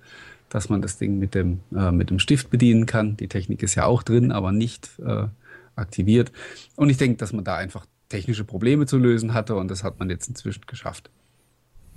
[0.49, 3.15] dass man das Ding mit dem, äh, mit dem Stift bedienen kann.
[3.17, 5.27] Die Technik ist ja auch drin, aber nicht äh,
[5.75, 6.31] aktiviert.
[6.75, 9.99] Und ich denke, dass man da einfach technische Probleme zu lösen hatte und das hat
[9.99, 11.09] man jetzt inzwischen geschafft.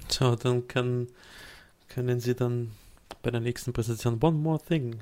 [0.08, 1.08] So, dann kann,
[1.88, 2.70] können Sie dann
[3.22, 4.96] bei der nächsten Präsentation One More Thing.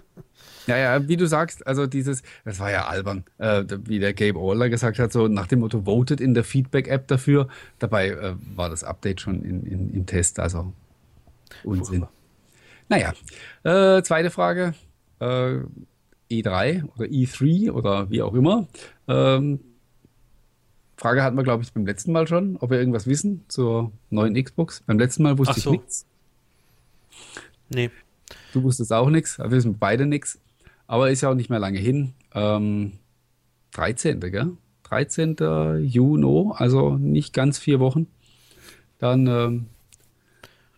[0.66, 4.38] ja, ja, wie du sagst, also dieses, das war ja albern, äh, wie der Gabe
[4.38, 7.48] Oller gesagt hat, so nach dem Motto, votet in der Feedback-App dafür.
[7.78, 10.72] Dabei äh, war das Update schon in, in, im Test, also
[11.64, 12.00] Unsinn.
[12.00, 12.12] Furchtbar.
[12.88, 13.12] Naja,
[13.62, 14.74] äh, zweite Frage.
[15.20, 15.58] Äh,
[16.30, 18.68] E3 oder E3 oder wie auch immer.
[19.08, 19.60] Ähm,
[20.96, 24.34] Frage hatten wir, glaube ich, beim letzten Mal schon, ob wir irgendwas wissen zur neuen
[24.34, 24.82] Xbox.
[24.86, 25.72] Beim letzten Mal wusste so.
[25.72, 26.06] ich nichts.
[27.70, 27.90] Nee.
[28.52, 30.38] Du wusstest auch nichts, wir wissen beide nichts.
[30.86, 32.14] Aber ist ja auch nicht mehr lange hin.
[32.34, 32.92] Ähm,
[33.72, 34.20] 13.
[34.20, 34.56] Gell?
[34.84, 35.36] 13.
[35.82, 38.08] Juni, also nicht ganz vier Wochen.
[38.98, 39.66] Dann ähm,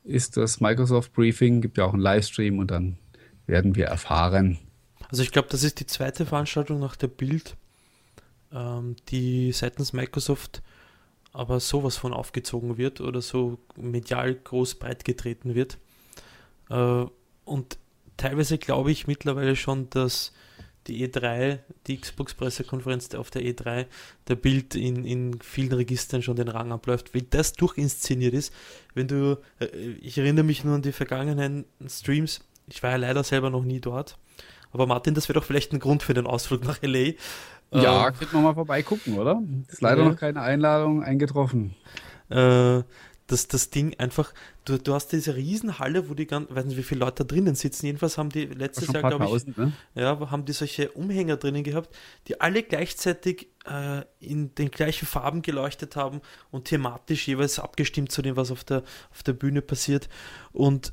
[0.04, 2.98] ist das Microsoft Briefing, gibt ja auch einen Livestream und dann
[3.46, 4.58] werden wir erfahren.
[5.08, 7.56] Also ich glaube, das ist die zweite Veranstaltung nach der Bild,
[8.52, 10.62] ähm, die seitens Microsoft
[11.32, 15.78] aber sowas von aufgezogen wird oder so medial groß breit getreten wird.
[16.72, 17.06] Äh,
[17.44, 17.78] und
[18.16, 20.32] teilweise glaube ich mittlerweile schon, dass
[20.88, 23.86] die E3, die Xbox-Pressekonferenz auf der E3,
[24.26, 28.52] der Bild in, in vielen Registern schon den Rang abläuft, weil das durchinszeniert ist.
[28.94, 29.66] Wenn du, äh,
[30.00, 33.80] ich erinnere mich nur an die vergangenen Streams, ich war ja leider selber noch nie
[33.80, 34.18] dort,
[34.72, 37.12] aber Martin, das wäre doch vielleicht ein Grund für den Ausflug nach LA.
[37.72, 39.42] Ja, äh, könnten wir mal vorbeigucken, oder?
[39.68, 40.08] Ist leider ja.
[40.08, 41.74] noch keine Einladung eingetroffen.
[42.28, 42.82] Äh,
[43.26, 44.32] dass das Ding einfach,
[44.64, 47.54] du, du hast diese Riesenhalle, wo die ganzen, weiß nicht, wie viele Leute da drinnen
[47.54, 47.86] sitzen.
[47.86, 49.72] Jedenfalls haben die letztes Jahr, glaube ich, ne?
[49.94, 51.94] ja, haben die solche Umhänger drinnen gehabt,
[52.28, 58.22] die alle gleichzeitig äh, in den gleichen Farben geleuchtet haben und thematisch jeweils abgestimmt zu
[58.22, 60.08] dem, was auf der, auf der Bühne passiert.
[60.52, 60.92] Und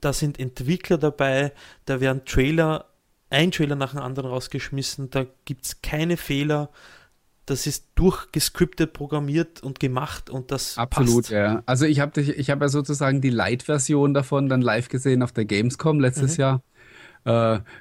[0.00, 1.52] da sind Entwickler dabei,
[1.84, 2.86] da werden Trailer,
[3.30, 6.70] ein Trailer nach dem anderen rausgeschmissen, da gibt es keine Fehler
[7.46, 11.30] das ist durchgescriptet, programmiert und gemacht und das Absolut, passt.
[11.30, 11.62] ja.
[11.64, 15.44] Also ich habe ich hab ja sozusagen die Light-Version davon dann live gesehen auf der
[15.44, 16.40] Gamescom letztes mhm.
[16.42, 16.62] Jahr.
[17.24, 17.30] Äh,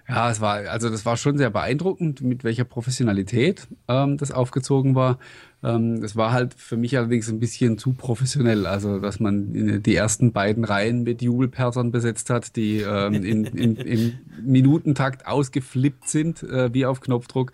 [0.10, 4.96] ja, es war, also das war schon sehr beeindruckend, mit welcher Professionalität ähm, das aufgezogen
[4.96, 5.20] war.
[5.66, 9.96] Ähm, das war halt für mich allerdings ein bisschen zu professionell, also dass man die
[9.96, 16.44] ersten beiden Reihen mit Jubelpersern besetzt hat, die ähm, in, in, in, Minutentakt ausgeflippt sind,
[16.44, 17.52] äh, wie auf Knopfdruck,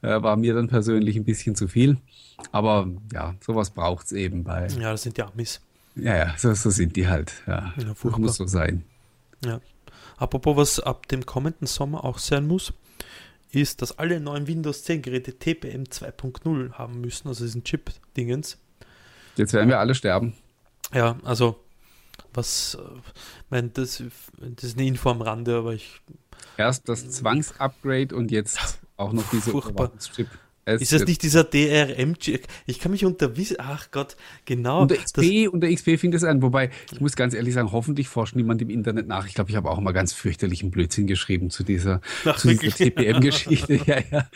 [0.00, 1.98] äh, war mir dann persönlich ein bisschen zu viel.
[2.50, 4.66] Aber ja, sowas braucht es eben bei.
[4.80, 5.60] Ja, das sind die Amis.
[5.96, 7.42] Ja, ja, so, so sind die halt.
[7.46, 8.84] Ja, ja muss so sein.
[9.44, 9.60] Ja.
[10.16, 12.72] Apropos, was ab dem kommenden Sommer auch sein muss,
[13.52, 18.58] ist, dass alle neuen Windows 10 Geräte TPM 2.0 haben müssen, also diesen Chip-Dingens.
[19.36, 20.34] Jetzt werden wir alle sterben.
[20.92, 21.56] Ja, also,
[22.32, 23.00] was, äh,
[23.48, 24.02] mein, das,
[24.38, 26.00] das ist eine Info am Rande, aber ich.
[26.56, 29.52] Erst das Zwangsupgrade und jetzt auch noch diese
[30.12, 30.28] Chip.
[30.74, 32.46] Es ist das nicht dieser DRM-Check?
[32.66, 34.82] Ich kann mich unter ach Gott, genau.
[34.82, 36.42] Unter XP, unter XP fing das an.
[36.42, 39.26] Wobei, ich muss ganz ehrlich sagen, hoffentlich forscht niemand im Internet nach.
[39.26, 42.00] Ich glaube, ich habe auch mal ganz fürchterlichen Blödsinn geschrieben zu dieser,
[42.42, 43.74] dieser TPM-Geschichte.
[43.86, 44.28] ja, ja.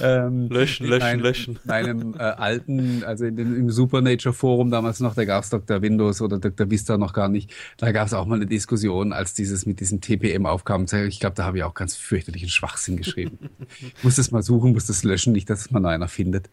[0.00, 1.56] Ähm, löschen, löschen, meinem, löschen.
[1.62, 5.82] In meinem äh, alten, also in dem, im Supernature-Forum damals noch, da gab es Dr.
[5.82, 6.70] Windows oder Dr.
[6.70, 7.50] Vista noch gar nicht.
[7.76, 10.86] Da gab es auch mal eine Diskussion, als dieses mit diesem TPM aufkam.
[11.08, 13.38] Ich glaube, da habe ich auch ganz fürchterlichen Schwachsinn geschrieben.
[13.80, 16.50] ich muss das mal suchen, muss das löschen, nicht, dass man einer findet.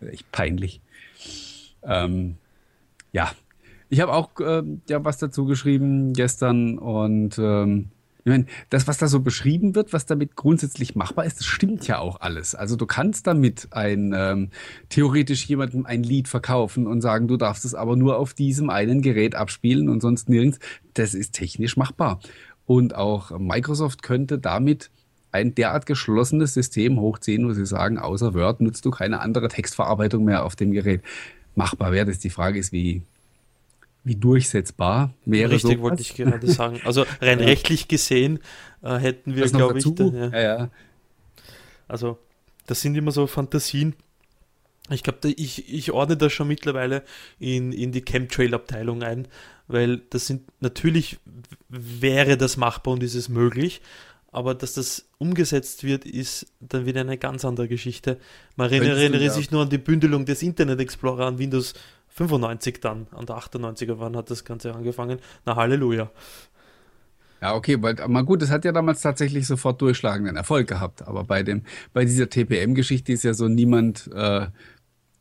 [0.00, 0.80] Echt peinlich.
[1.82, 2.36] Ähm,
[3.12, 3.32] ja,
[3.88, 7.90] ich habe auch äh, ja was dazu geschrieben gestern und ähm,
[8.26, 11.86] Ich meine, das, was da so beschrieben wird, was damit grundsätzlich machbar ist, das stimmt
[11.86, 12.56] ja auch alles.
[12.56, 14.50] Also du kannst damit ein ähm,
[14.88, 19.00] theoretisch jemandem ein Lied verkaufen und sagen, du darfst es aber nur auf diesem einen
[19.00, 20.58] Gerät abspielen und sonst nirgends.
[20.94, 22.18] Das ist technisch machbar.
[22.64, 24.90] Und auch Microsoft könnte damit
[25.32, 30.24] ein derart geschlossenes System hochziehen, wo sie sagen, außer Word nutzt du keine andere Textverarbeitung
[30.24, 31.02] mehr auf dem Gerät.
[31.54, 32.18] Machbar wäre das.
[32.18, 33.02] Die Frage ist, wie,
[34.04, 35.82] wie durchsetzbar wäre Richtig, sowas?
[35.82, 36.80] wollte ich gerade sagen.
[36.84, 37.46] Also rein ja.
[37.46, 38.40] rechtlich gesehen
[38.82, 40.28] äh, hätten wir, glaube ich, da, ja.
[40.28, 40.70] Ja, ja.
[41.88, 42.18] Also
[42.66, 43.94] das sind immer so Fantasien.
[44.90, 47.02] Ich glaube, ich, ich ordne das schon mittlerweile
[47.40, 49.26] in, in die Chemtrail-Abteilung ein,
[49.66, 51.18] weil das sind natürlich
[51.68, 53.80] wäre das machbar und ist es möglich,
[54.36, 58.18] aber dass das umgesetzt wird, ist dann wieder eine ganz andere Geschichte.
[58.54, 59.30] Man erinnere ja.
[59.30, 61.72] sich nur an die Bündelung des Internet Explorer an Windows
[62.08, 65.20] 95 dann, an der 98er, wann hat das Ganze angefangen?
[65.46, 66.10] Na Halleluja.
[67.40, 71.00] Ja, okay, weil, mal gut, das hat ja damals tatsächlich sofort durchschlagenden Erfolg gehabt.
[71.08, 71.62] Aber bei dem,
[71.94, 74.48] bei dieser TPM-Geschichte ist ja so niemand, äh,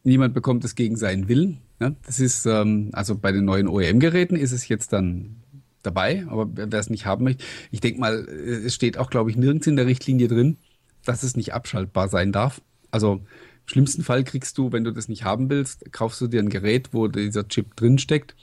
[0.03, 1.61] niemand bekommt es gegen seinen Willen.
[1.79, 1.95] Ne?
[2.05, 5.37] Das ist, ähm, also bei den neuen OEM-Geräten ist es jetzt dann
[5.85, 9.37] dabei, aber wer es nicht haben möchte, ich denke mal, es steht auch, glaube ich,
[9.37, 10.57] nirgends in der Richtlinie drin,
[11.03, 12.61] dass es nicht abschaltbar sein darf.
[12.91, 16.39] Also im schlimmsten Fall kriegst du, wenn du das nicht haben willst, kaufst du dir
[16.39, 18.35] ein Gerät, wo dieser Chip drin steckt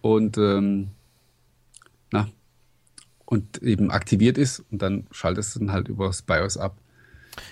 [0.00, 0.88] und ähm,
[2.10, 2.28] na,
[3.24, 6.76] und eben aktiviert ist und dann schaltest du dann halt über das BIOS ab.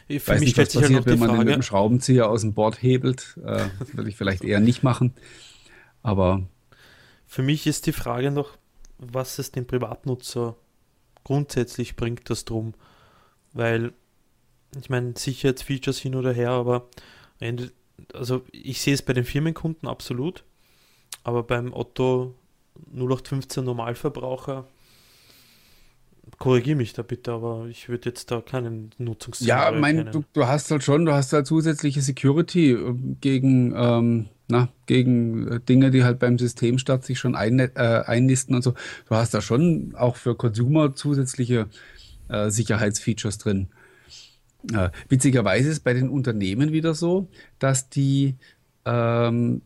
[0.09, 2.53] Für Weiß mich nicht, stellt sich passiert, wenn man Frage, mit dem Schraubenzieher aus dem
[2.53, 3.39] Board hebelt.
[3.45, 5.13] Äh, würde ich vielleicht eher nicht machen.
[6.03, 6.43] Aber
[7.27, 8.57] für mich ist die Frage noch,
[8.99, 10.57] was es dem Privatnutzer
[11.25, 12.75] grundsätzlich bringt, das drum.
[13.53, 13.93] Weil,
[14.81, 16.89] ich meine, Sicherheitsfeatures hin oder her, aber
[18.15, 20.45] also ich sehe es bei den Firmenkunden absolut,
[21.25, 22.35] aber beim Otto
[22.93, 24.67] 0815 Normalverbraucher
[26.39, 30.47] korrigiere mich da bitte, aber ich würde jetzt da keinen Nutzungsszenario Ja, mein, du, du,
[30.47, 35.91] hast halt schon, du hast halt zusätzliche Security äh, gegen, ähm, na, gegen äh, Dinge,
[35.91, 37.69] die halt beim Systemstart sich schon ein, äh,
[38.07, 38.75] einnisten und so.
[39.09, 41.69] Du hast da schon auch für Consumer zusätzliche
[42.29, 43.69] äh, Sicherheitsfeatures drin.
[44.73, 48.37] Äh, witzigerweise ist bei den Unternehmen wieder so, dass die
[48.85, 49.63] ähm,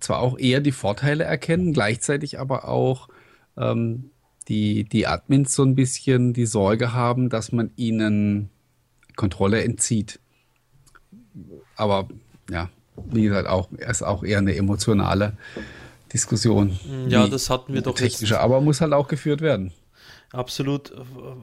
[0.00, 3.08] zwar auch eher die Vorteile erkennen, gleichzeitig aber auch
[3.56, 4.10] ähm,
[4.48, 8.50] die, die Admins so ein bisschen die Sorge haben, dass man ihnen
[9.16, 10.20] Kontrolle entzieht.
[11.76, 12.08] Aber
[12.50, 15.36] ja, wie gesagt, auch, ist auch eher eine emotionale
[16.12, 16.78] Diskussion.
[17.08, 17.94] Ja, das hatten wir doch.
[17.94, 19.72] Technische, aber muss halt auch geführt werden.
[20.32, 20.92] Absolut.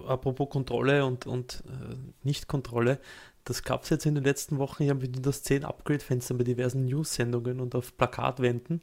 [0.07, 2.99] Apropos Kontrolle und, und äh, Nicht-Kontrolle,
[3.43, 4.83] das gab es jetzt in den letzten Wochen.
[4.83, 8.81] Ich habe Windows 10 Upgrade-Fenster bei diversen News-Sendungen und auf Plakatwänden.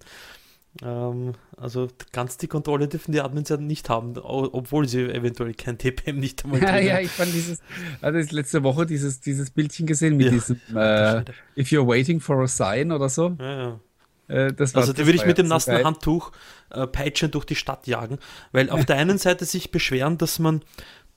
[0.83, 5.79] Ähm, also ganz die Kontrolle dürfen die Admins ja nicht haben, obwohl sie eventuell kein
[5.79, 7.61] TPM nicht einmal Ja, ja, ich fand dieses,
[8.01, 10.33] also letzte Woche dieses, dieses Bildchen gesehen mit ja.
[10.33, 11.25] diesem äh,
[11.57, 13.37] If you're waiting for a sign oder so.
[13.39, 13.81] Ja, ja.
[14.29, 15.85] Äh, das war, also da würde ich mit dem nassen geil.
[15.85, 16.31] Handtuch
[16.71, 18.19] äh, peitschend durch die Stadt jagen,
[18.53, 20.63] weil auf der einen Seite sich beschweren, dass man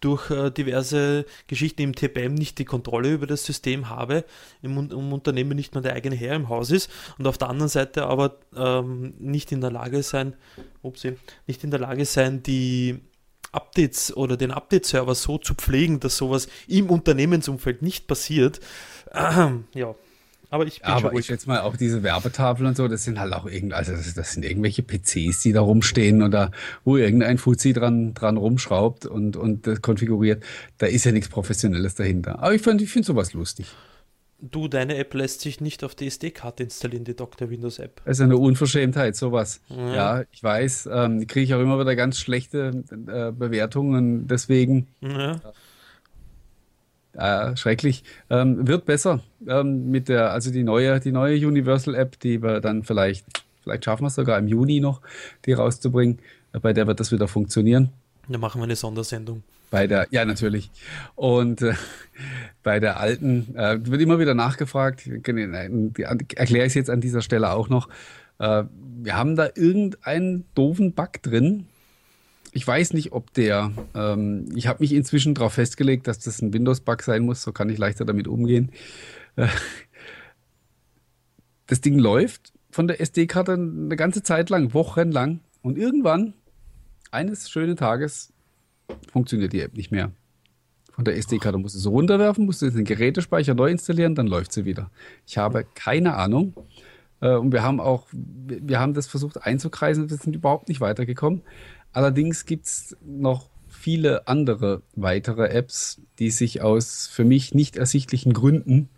[0.03, 4.25] durch äh, diverse Geschichten im TPM nicht die Kontrolle über das System habe,
[4.61, 7.69] im, im, Unternehmen nicht mehr der eigene Herr im Haus ist und auf der anderen
[7.69, 10.35] Seite aber ähm, nicht in der Lage sein,
[10.81, 12.99] upsie, nicht in der Lage sein, die
[13.53, 18.59] Updates oder den Update-Server so zu pflegen, dass sowas im Unternehmensumfeld nicht passiert.
[19.13, 19.95] Ähm, ja,
[20.53, 23.19] aber ich bin ja, aber ich schätze mal auch diese Werbetafeln und so, das sind
[23.19, 26.51] halt auch irgend, also das, das, sind irgendwelche PCs, die da rumstehen oder
[26.83, 30.43] wo irgendein Fuzzi dran, dran rumschraubt und, und das konfiguriert.
[30.77, 32.37] Da ist ja nichts Professionelles dahinter.
[32.37, 33.65] Aber ich finde ich find sowas lustig.
[34.41, 37.49] Du, deine App lässt sich nicht auf die SD-Karte installieren, die Dr.
[37.49, 38.01] Windows App.
[38.05, 39.59] Das ist eine Unverschämtheit, sowas.
[39.69, 40.87] Ja, ja ich weiß.
[40.91, 44.27] Ähm, kriege ich auch immer wieder ganz schlechte äh, Bewertungen.
[44.27, 44.89] Deswegen.
[45.01, 45.39] Ja.
[47.15, 48.03] Äh, schrecklich.
[48.29, 52.59] Ähm, wird besser ähm, mit der, also die neue, die neue Universal App, die wir
[52.59, 53.25] dann vielleicht,
[53.61, 55.01] vielleicht schaffen wir es sogar im Juni noch,
[55.45, 56.19] die rauszubringen.
[56.53, 57.89] Äh, bei der wird das wieder funktionieren.
[58.27, 59.43] Dann machen wir eine Sondersendung.
[59.69, 60.71] Bei der, ja, natürlich.
[61.15, 61.73] Und äh,
[62.63, 67.51] bei der alten äh, wird immer wieder nachgefragt, erkläre ich es jetzt an dieser Stelle
[67.51, 67.89] auch noch.
[68.39, 68.63] Äh,
[69.01, 71.67] wir haben da irgendeinen doofen Bug drin,
[72.53, 76.53] ich weiß nicht, ob der, ähm, ich habe mich inzwischen darauf festgelegt, dass das ein
[76.53, 78.71] Windows-Bug sein muss, so kann ich leichter damit umgehen.
[79.35, 79.47] Äh,
[81.67, 86.33] das Ding läuft von der SD-Karte eine ganze Zeit lang, wochenlang und irgendwann,
[87.11, 88.33] eines schönen Tages,
[89.11, 90.11] funktioniert die App nicht mehr.
[90.91, 94.51] Von der SD-Karte musst du sie runterwerfen, musst du den Gerätespeicher neu installieren, dann läuft
[94.51, 94.91] sie wieder.
[95.25, 96.53] Ich habe keine Ahnung.
[97.19, 101.41] Äh, und wir haben auch, wir haben das versucht einzukreisen, wir sind überhaupt nicht weitergekommen.
[101.93, 108.33] Allerdings gibt es noch viele andere weitere Apps, die sich aus für mich nicht ersichtlichen
[108.33, 108.89] Gründen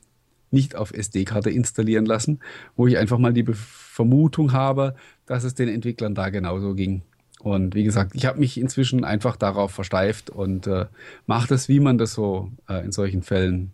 [0.51, 2.39] nicht auf SD-Karte installieren lassen,
[2.75, 7.01] wo ich einfach mal die Vermutung habe, dass es den Entwicklern da genauso ging.
[7.39, 10.85] Und wie gesagt, ich habe mich inzwischen einfach darauf versteift und äh,
[11.27, 13.71] mache das, wie man das so äh, in solchen Fällen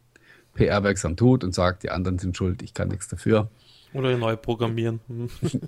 [0.56, 3.50] PR-wirksam tut und sagt, die anderen sind schuld, ich kann nichts dafür.
[3.94, 5.00] Oder neu programmieren.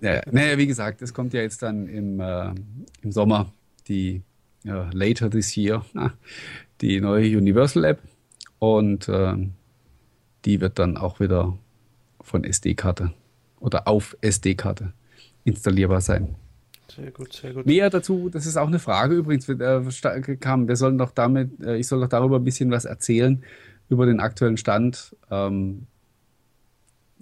[0.01, 2.53] naja, naja, wie gesagt, es kommt ja jetzt dann im, äh,
[3.01, 3.51] im Sommer
[3.87, 4.21] die
[4.65, 5.85] uh, later this year,
[6.81, 8.01] die neue Universal App
[8.59, 9.35] und äh,
[10.45, 11.57] die wird dann auch wieder
[12.21, 13.13] von SD-Karte
[13.59, 14.93] oder auf SD-Karte
[15.43, 16.35] installierbar sein.
[16.93, 17.65] Sehr gut, sehr gut.
[17.65, 20.67] Mehr dazu, das ist auch eine Frage übrigens, äh, kam.
[20.67, 23.43] Wir sollen doch damit, äh, ich soll doch darüber ein bisschen was erzählen,
[23.89, 25.15] über den aktuellen Stand.
[25.31, 25.87] Ähm,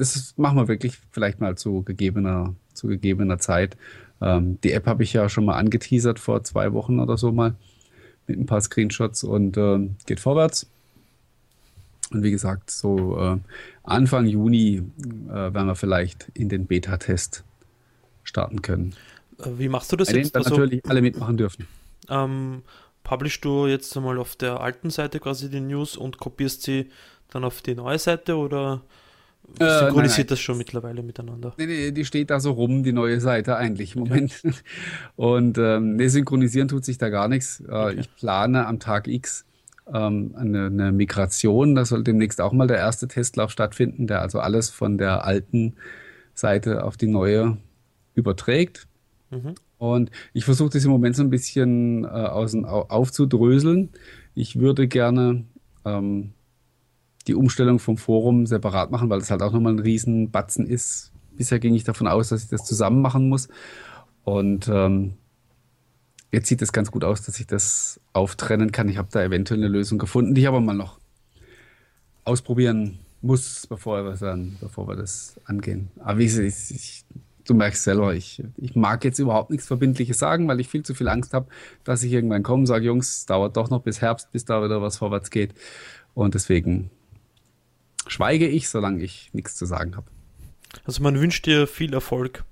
[0.01, 3.77] das machen wir wirklich vielleicht mal zu gegebener, zu gegebener Zeit.
[4.19, 7.55] Ähm, die App habe ich ja schon mal angeteasert vor zwei Wochen oder so mal
[8.25, 10.67] mit ein paar Screenshots und äh, geht vorwärts.
[12.11, 13.37] Und wie gesagt, so äh,
[13.83, 14.81] Anfang Juni
[15.29, 17.43] äh, werden wir vielleicht in den Beta-Test
[18.23, 18.95] starten können.
[19.39, 20.35] Äh, wie machst du das Bei jetzt?
[20.35, 21.67] Dann also, natürlich alle mitmachen dürfen.
[22.09, 22.63] Ähm,
[23.03, 26.89] publishst du jetzt einmal auf der alten Seite quasi die News und kopierst sie
[27.29, 28.81] dann auf die neue Seite oder
[29.59, 30.27] synchronisiert äh, nein, nein.
[30.27, 31.53] das schon mittlerweile miteinander?
[31.57, 34.41] Nee, nee, die steht da so rum, die neue Seite eigentlich im Moment.
[34.43, 34.55] Okay.
[35.15, 37.61] Und ähm, nee, synchronisieren tut sich da gar nichts.
[37.61, 37.99] Äh, okay.
[37.99, 39.45] Ich plane am Tag X
[39.93, 41.75] ähm, eine, eine, Migration.
[41.75, 45.75] Da soll demnächst auch mal der erste Testlauf stattfinden, der also alles von der alten
[46.33, 47.57] Seite auf die neue
[48.15, 48.87] überträgt.
[49.29, 49.55] Mhm.
[49.77, 53.89] Und ich versuche das im Moment so ein bisschen äh, außen, aufzudröseln.
[54.35, 55.43] Ich würde gerne
[55.85, 56.33] ähm,
[57.24, 61.11] die Umstellung vom Forum separat machen, weil das halt auch nochmal ein Riesenbatzen ist.
[61.38, 63.47] Bisher ging ich davon aus, dass ich das zusammen machen muss.
[64.24, 65.13] Und ähm,
[66.32, 68.89] jetzt sieht es ganz gut aus, dass ich das auftrennen kann.
[68.89, 70.99] Ich habe da eventuell eine Lösung gefunden, die ich aber mal noch
[72.24, 75.89] ausprobieren muss, bevor wir, dann, bevor wir das angehen.
[75.99, 77.05] Aber wie ich, ich,
[77.45, 80.93] du merkst selber, ich, ich mag jetzt überhaupt nichts Verbindliches sagen, weil ich viel zu
[80.93, 81.47] viel Angst habe,
[81.84, 84.82] dass ich irgendwann komme und sage, Jungs, dauert doch noch bis Herbst, bis da wieder
[84.82, 85.53] was vorwärts geht.
[86.13, 86.89] Und deswegen
[88.07, 90.07] schweige ich, solange ich nichts zu sagen habe.
[90.85, 92.43] Also man wünscht dir viel Erfolg.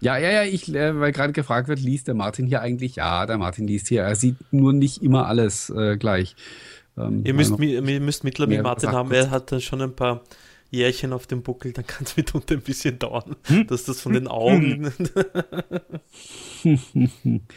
[0.00, 2.96] Ja, ja, ja, ich, äh, weil gerade gefragt wird, liest der Martin hier eigentlich?
[2.96, 4.02] Ja, der Martin liest hier.
[4.02, 6.36] Er sieht nur nicht immer alles äh, gleich.
[6.96, 10.22] Ähm, ihr, müsst, ihr müsst mittlerweile Martin haben, er hat da schon ein paar
[10.70, 13.66] Jährchen auf dem Buckel, dann kann es mitunter ein bisschen dauern, hm?
[13.66, 14.92] dass das von den Augen.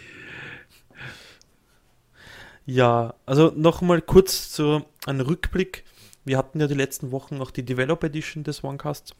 [2.65, 5.83] ja, also nochmal kurz zu einem Rückblick.
[6.23, 9.15] Wir hatten ja die letzten Wochen noch die Developer Edition des OneCasts.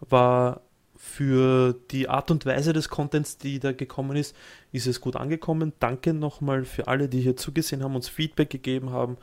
[0.00, 0.60] War
[0.96, 4.34] für die Art und Weise des Contents, die da gekommen ist,
[4.72, 5.72] ist es gut angekommen.
[5.80, 9.16] Danke nochmal für alle, die hier zugesehen haben, uns Feedback gegeben haben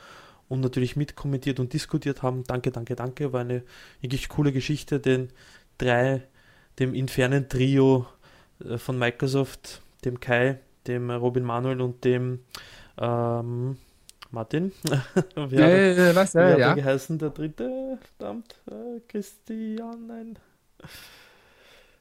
[0.49, 2.43] und natürlich mitkommentiert und diskutiert haben.
[2.43, 3.33] Danke, danke, danke.
[3.33, 3.63] War eine
[4.01, 5.29] wirklich coole Geschichte, den
[5.77, 6.23] drei,
[6.77, 8.05] dem infernen Trio
[8.63, 12.39] äh, von Microsoft, dem Kai, dem Robin Manuel und dem
[12.99, 13.77] ähm,
[14.31, 14.71] Martin.
[15.35, 16.73] wie hat, äh, was, äh, ja.
[16.73, 17.97] geheißen, der dritte?
[18.17, 20.39] Verdammt, äh, Christian, nein.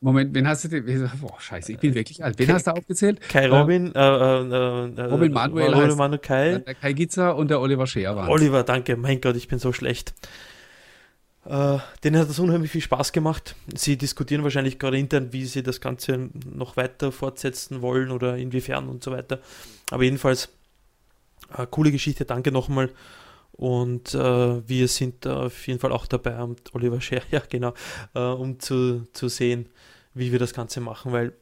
[0.02, 1.10] Moment, wen hast du denn?
[1.20, 2.38] Boah, scheiße, ich bin wirklich alt.
[2.38, 3.20] Wen Kai, hast du aufgezählt?
[3.28, 6.58] Kai Robin, äh, äh, äh, Robin Manuel, Robin Manuel Kai.
[6.58, 8.28] Der Kai Gitzer und der Oliver Scheer waren.
[8.30, 8.96] Oliver, danke.
[8.96, 10.14] Mein Gott, ich bin so schlecht.
[11.44, 13.56] Äh, denen hat das unheimlich viel Spaß gemacht.
[13.74, 18.88] Sie diskutieren wahrscheinlich gerade intern, wie sie das Ganze noch weiter fortsetzen wollen oder inwiefern
[18.88, 19.40] und so weiter.
[19.90, 20.48] Aber jedenfalls,
[21.56, 22.24] äh, coole Geschichte.
[22.24, 22.90] Danke nochmal.
[23.52, 27.74] Und äh, wir sind auf jeden Fall auch dabei, und Oliver Scher, ja genau,
[28.14, 29.68] äh, um zu, zu sehen,
[30.14, 31.34] wie wir das Ganze machen, weil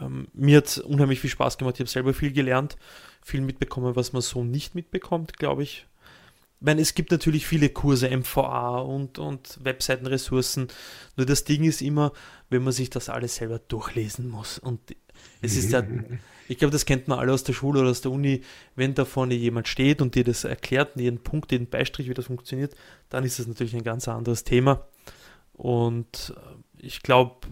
[0.00, 1.74] ähm, mir hat es unheimlich viel Spaß gemacht.
[1.76, 2.76] Ich habe selber viel gelernt,
[3.22, 5.86] viel mitbekommen, was man so nicht mitbekommt, glaube ich.
[6.58, 10.68] Ich meine, es gibt natürlich viele Kurse, MVA und, und Webseitenressourcen.
[11.16, 12.12] Nur das Ding ist immer,
[12.48, 14.58] wenn man sich das alles selber durchlesen muss.
[14.58, 14.80] Und
[15.42, 15.82] es ist ja,
[16.48, 18.42] ich glaube, das kennt man alle aus der Schule oder aus der Uni.
[18.74, 22.26] Wenn da vorne jemand steht und dir das erklärt, jeden Punkt, jeden Beistrich, wie das
[22.26, 22.74] funktioniert,
[23.08, 24.86] dann ist das natürlich ein ganz anderes Thema.
[25.52, 27.46] Und äh, ich glaube,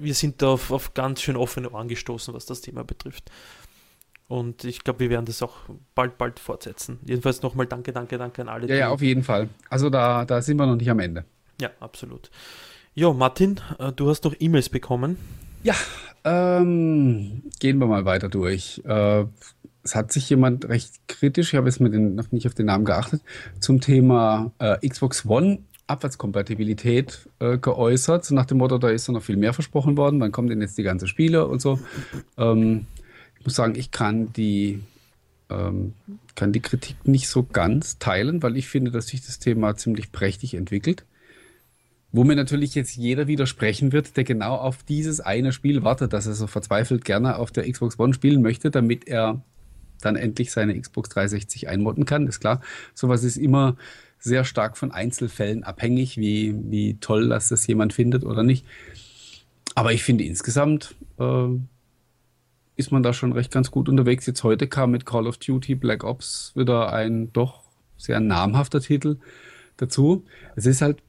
[0.00, 3.30] wir sind da auf, auf ganz schön offene Ohren gestoßen, was das Thema betrifft.
[4.28, 5.56] Und ich glaube, wir werden das auch
[5.94, 7.00] bald, bald fortsetzen.
[7.04, 8.68] Jedenfalls nochmal danke, danke, danke an alle.
[8.68, 9.48] Ja, ja, auf jeden Fall.
[9.68, 11.24] Also da, da sind wir noch nicht am Ende.
[11.60, 12.30] Ja, absolut.
[12.94, 15.18] Jo, Martin, äh, du hast noch E-Mails bekommen.
[15.62, 15.74] Ja,
[16.24, 18.82] ähm, gehen wir mal weiter durch.
[18.84, 19.24] Äh,
[19.82, 22.66] es hat sich jemand recht kritisch, ich habe jetzt mit den, noch nicht auf den
[22.66, 23.22] Namen geachtet,
[23.60, 29.22] zum Thema äh, Xbox One Abwärtskompatibilität äh, geäußert, so nach dem Motto, da ist noch
[29.22, 31.80] viel mehr versprochen worden, wann kommen denn jetzt die ganzen Spiele und so.
[32.38, 32.86] Ähm,
[33.38, 34.80] ich muss sagen, ich kann die
[35.50, 35.94] ähm,
[36.36, 40.12] kann die Kritik nicht so ganz teilen, weil ich finde, dass sich das Thema ziemlich
[40.12, 41.04] prächtig entwickelt.
[42.12, 46.26] Wo mir natürlich jetzt jeder widersprechen wird, der genau auf dieses eine Spiel wartet, dass
[46.26, 49.42] er so verzweifelt gerne auf der Xbox One spielen möchte, damit er
[50.00, 52.26] dann endlich seine Xbox 360 einmodden kann.
[52.26, 52.60] Ist klar,
[52.94, 53.76] sowas ist immer
[54.18, 58.66] sehr stark von Einzelfällen abhängig, wie, wie toll dass das jemand findet oder nicht.
[59.74, 61.48] Aber ich finde insgesamt äh,
[62.76, 64.26] ist man da schon recht ganz gut unterwegs.
[64.26, 67.62] Jetzt heute kam mit Call of Duty Black Ops wieder ein doch
[67.96, 69.18] sehr namhafter Titel
[69.76, 70.24] dazu.
[70.56, 71.02] Es ist halt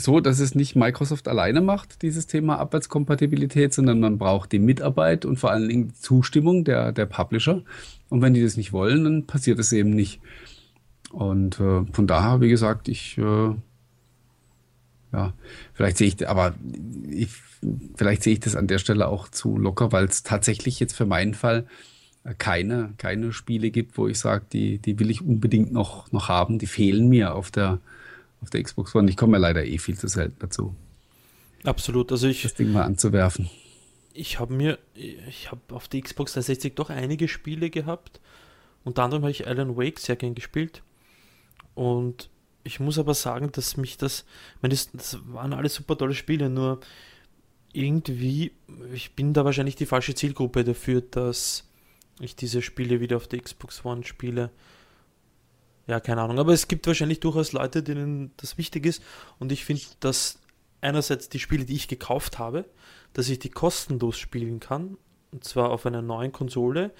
[0.00, 5.24] so, dass es nicht Microsoft alleine macht, dieses Thema Abwärtskompatibilität, sondern man braucht die Mitarbeit
[5.24, 7.62] und vor allen Dingen die Zustimmung der, der Publisher.
[8.08, 10.20] Und wenn die das nicht wollen, dann passiert es eben nicht.
[11.10, 13.54] Und äh, von daher, wie gesagt, ich, äh,
[15.12, 15.32] ja,
[15.74, 16.54] vielleicht sehe ich, aber
[17.10, 17.30] ich,
[17.96, 21.06] vielleicht sehe ich das an der Stelle auch zu locker, weil es tatsächlich jetzt für
[21.06, 21.66] meinen Fall
[22.38, 26.60] keine, keine Spiele gibt, wo ich sage, die, die will ich unbedingt noch, noch haben,
[26.60, 27.80] die fehlen mir auf der,
[28.40, 29.10] auf der Xbox One.
[29.10, 30.74] Ich komme ja leider eh viel zu selten dazu.
[31.64, 32.12] Absolut.
[32.12, 32.42] Also ich.
[32.42, 33.50] Das Ding mal anzuwerfen.
[34.14, 38.20] Ich habe mir, ich habe auf der Xbox 360 doch einige Spiele gehabt.
[38.84, 40.82] Unter anderem habe ich Alan Wake sehr gern gespielt.
[41.74, 42.30] Und
[42.64, 44.24] ich muss aber sagen, dass mich das,
[44.56, 46.80] ich meine, das, das waren alle super tolle Spiele, nur
[47.72, 48.52] irgendwie,
[48.92, 51.68] ich bin da wahrscheinlich die falsche Zielgruppe dafür, dass
[52.20, 54.50] ich diese Spiele wieder auf der Xbox One spiele.
[55.88, 56.38] Ja, keine Ahnung.
[56.38, 59.02] Aber es gibt wahrscheinlich durchaus Leute, denen das wichtig ist.
[59.38, 60.38] Und ich finde, dass
[60.82, 62.66] einerseits die Spiele, die ich gekauft habe,
[63.14, 64.98] dass ich die kostenlos spielen kann.
[65.32, 66.92] Und zwar auf einer neuen Konsole.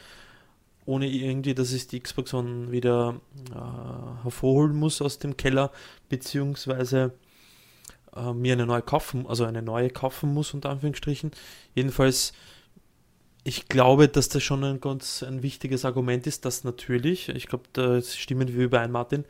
[0.87, 3.21] Ohne irgendwie, dass ich die Xbox One wieder
[3.51, 5.71] äh, hervorholen muss aus dem Keller,
[6.09, 7.13] beziehungsweise
[8.17, 11.33] äh, mir eine neue kaufen, also eine neue kaufen muss, unter Anführungsstrichen.
[11.75, 12.33] Jedenfalls
[13.49, 17.65] ich glaube, dass das schon ein ganz ein wichtiges Argument ist, dass natürlich, ich glaube,
[17.73, 19.25] da stimmen wir überein, Martin,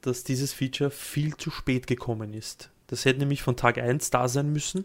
[0.00, 2.70] dass dieses Feature viel zu spät gekommen ist.
[2.88, 4.84] Das hätte nämlich von Tag 1 da sein müssen.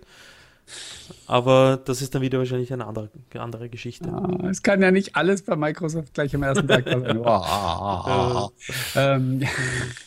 [1.26, 4.10] Aber das ist dann wieder wahrscheinlich eine andere, andere Geschichte.
[4.10, 7.18] Ah, es kann ja nicht alles bei Microsoft gleich am ersten Tag sein.
[7.26, 8.50] Oh,
[8.96, 9.42] ähm,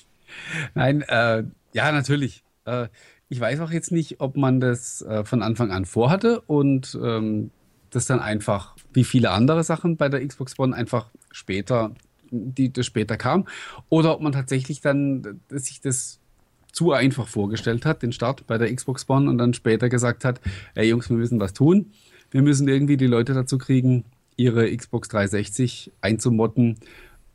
[0.74, 1.42] Nein, äh,
[1.72, 2.44] ja, natürlich.
[2.66, 2.86] Äh,
[3.28, 7.50] ich weiß auch jetzt nicht, ob man das äh, von Anfang an vorhatte und ähm,
[7.91, 11.93] das dann einfach, wie viele andere Sachen bei der Xbox One, einfach später,
[12.30, 13.47] die das später kam.
[13.88, 16.20] Oder ob man tatsächlich dann sich das
[16.72, 20.41] zu einfach vorgestellt hat, den Start bei der Xbox One und dann später gesagt hat,
[20.74, 21.91] ey Jungs, wir müssen was tun.
[22.30, 24.05] Wir müssen irgendwie die Leute dazu kriegen,
[24.36, 26.76] ihre Xbox 360 einzumotten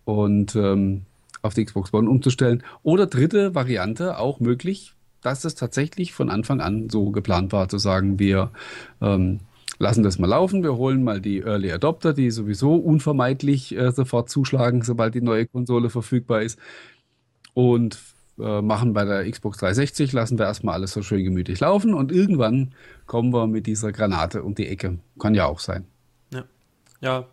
[0.06, 1.01] und ähm,
[1.41, 2.64] auf die Xbox One umzustellen.
[2.82, 7.78] Oder dritte Variante, auch möglich, dass es tatsächlich von Anfang an so geplant war, zu
[7.78, 8.51] sagen, wir
[9.01, 9.39] ähm,
[9.78, 10.63] lassen das mal laufen.
[10.63, 15.47] Wir holen mal die Early Adopter, die sowieso unvermeidlich äh, sofort zuschlagen, sobald die neue
[15.47, 16.59] Konsole verfügbar ist.
[17.53, 17.99] Und
[18.38, 22.11] äh, machen bei der Xbox 360, lassen wir erstmal alles so schön gemütlich laufen und
[22.11, 22.73] irgendwann
[23.05, 24.99] kommen wir mit dieser Granate um die Ecke.
[25.19, 25.86] Kann ja auch sein.
[26.34, 26.43] Ja.
[26.99, 27.28] Ja.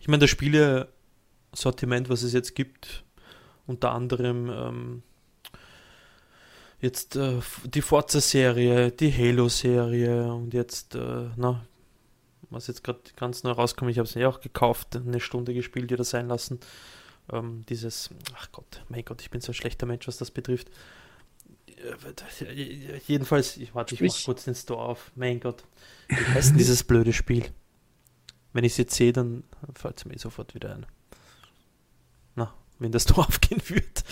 [0.00, 3.04] Ich meine, das Spiele-Sortiment, was es jetzt gibt,
[3.66, 5.02] unter anderem ähm,
[6.80, 11.66] jetzt äh, die Forza-Serie, die Halo-Serie und jetzt, äh, na,
[12.50, 15.90] was jetzt gerade ganz neu rauskommt, ich habe es ja auch gekauft, eine Stunde gespielt,
[15.90, 16.60] wieder sein lassen.
[17.32, 20.70] Ähm, dieses, ach Gott, mein Gott, ich bin so ein schlechter Mensch, was das betrifft.
[21.66, 25.10] Äh, jedenfalls, ich warte, ich mach kurz den Store auf.
[25.14, 25.64] Mein Gott,
[26.08, 27.46] wie heißt denn dieses blöde Spiel?
[28.52, 30.86] Wenn ich es jetzt sehe, dann fällt es mir sofort wieder ein.
[32.36, 34.04] Na, wenn das Store aufgehen wird.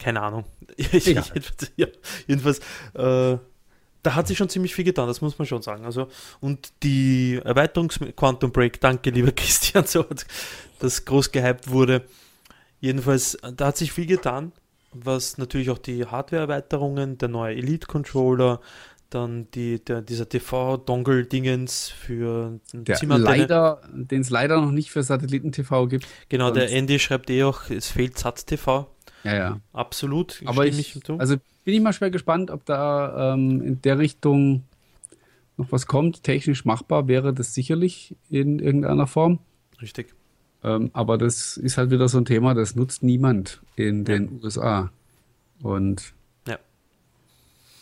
[0.00, 0.44] Keine Ahnung.
[1.04, 1.22] Ja.
[1.76, 1.86] ja,
[2.26, 2.58] jedenfalls,
[2.94, 3.36] äh,
[4.02, 5.84] da hat sich schon ziemlich viel getan, das muss man schon sagen.
[5.84, 6.08] Also,
[6.40, 10.06] und die Erweiterungs Quantum Break, danke lieber Christian, so
[10.78, 12.04] das groß gehypt wurde.
[12.80, 14.52] Jedenfalls, da hat sich viel getan,
[14.92, 18.60] was natürlich auch die Hardware-Erweiterungen, der neue Elite-Controller,
[19.10, 25.88] dann die, der, dieser TV-Dongle-Dingens für der leider, Den es leider noch nicht für Satelliten-TV
[25.88, 26.06] gibt.
[26.28, 28.86] Genau, der Andy schreibt eh auch, es fehlt SAT-TV.
[29.24, 29.60] Ja, ja.
[29.72, 30.42] Absolut.
[30.46, 34.64] Aber ich, also bin ich mal schwer gespannt, ob da ähm, in der Richtung
[35.56, 36.22] noch was kommt.
[36.22, 39.38] Technisch machbar wäre das sicherlich in irgendeiner Form.
[39.80, 40.14] Richtig.
[40.62, 44.44] Ähm, aber das ist halt wieder so ein Thema, das nutzt niemand in den ja.
[44.44, 44.92] USA.
[45.62, 46.12] Und
[46.46, 46.58] ja.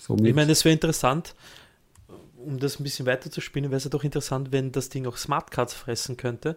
[0.00, 0.26] somit.
[0.26, 1.34] Ich meine, es wäre interessant,
[2.36, 5.06] um das ein bisschen weiter zu spinnen, wäre es ja doch interessant, wenn das Ding
[5.06, 6.56] auch Smartcards fressen könnte.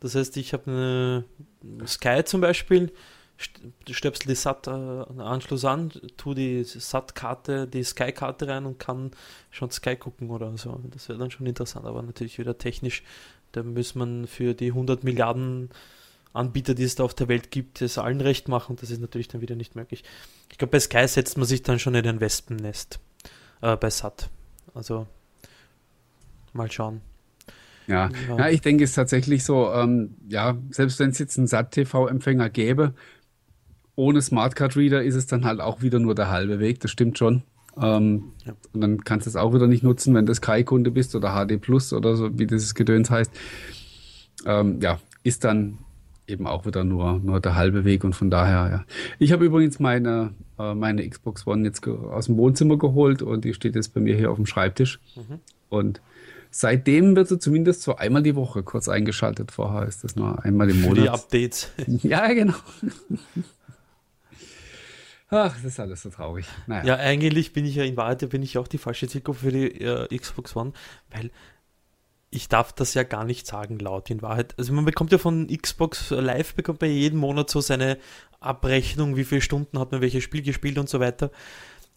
[0.00, 1.24] Das heißt, ich habe
[1.62, 2.92] eine Sky zum Beispiel,
[3.38, 9.10] stöpsel die SAT-Anschluss äh, an, tu die SAT-Karte, die Sky-Karte rein und kann
[9.50, 10.80] schon Sky gucken oder so.
[10.90, 13.02] Das wäre dann schon interessant, aber natürlich wieder technisch.
[13.52, 15.70] Da muss man für die 100 Milliarden
[16.32, 18.76] Anbieter, die es da auf der Welt gibt, es allen recht machen.
[18.80, 20.04] Das ist natürlich dann wieder nicht möglich.
[20.50, 23.00] Ich glaube, bei Sky setzt man sich dann schon in ein Wespennest
[23.62, 24.28] äh, bei SAT.
[24.74, 25.06] Also
[26.52, 27.00] mal schauen.
[27.86, 28.10] Ja.
[28.28, 28.38] ja.
[28.38, 32.50] ja, ich denke, es ist tatsächlich so, ähm, ja, selbst wenn es jetzt einen SAT-TV-Empfänger
[32.50, 32.94] gäbe,
[33.96, 37.42] ohne Smartcard-Reader ist es dann halt auch wieder nur der halbe Weg, das stimmt schon.
[37.80, 38.54] Ähm, ja.
[38.72, 41.60] Und dann kannst du es auch wieder nicht nutzen, wenn du Sky-Kunde bist oder HD
[41.60, 43.30] Plus oder so, wie dieses Gedöns heißt.
[44.46, 45.78] Ähm, ja, ist dann
[46.26, 48.84] eben auch wieder nur, nur der halbe Weg und von daher, ja.
[49.18, 53.54] Ich habe übrigens meine, äh, meine Xbox One jetzt aus dem Wohnzimmer geholt und die
[53.54, 55.00] steht jetzt bei mir hier auf dem Schreibtisch.
[55.14, 55.40] Mhm.
[55.68, 56.00] Und
[56.50, 59.52] seitdem wird sie zumindest so einmal die Woche kurz eingeschaltet.
[59.52, 61.04] Vorher ist das nur einmal im Monat.
[61.04, 61.70] die Updates.
[61.86, 62.54] ja, genau.
[65.28, 66.46] Ach, das ist alles so traurig.
[66.66, 66.84] Naja.
[66.84, 69.80] Ja, eigentlich bin ich ja in Wahrheit bin ich auch die falsche Zielgruppe für die
[69.80, 70.72] äh, Xbox One,
[71.10, 71.30] weil
[72.30, 74.54] ich darf das ja gar nicht sagen laut in Wahrheit.
[74.58, 77.98] Also man bekommt ja von Xbox Live, bekommt man jeden Monat so seine
[78.40, 81.30] Abrechnung, wie viele Stunden hat man welches Spiel gespielt und so weiter.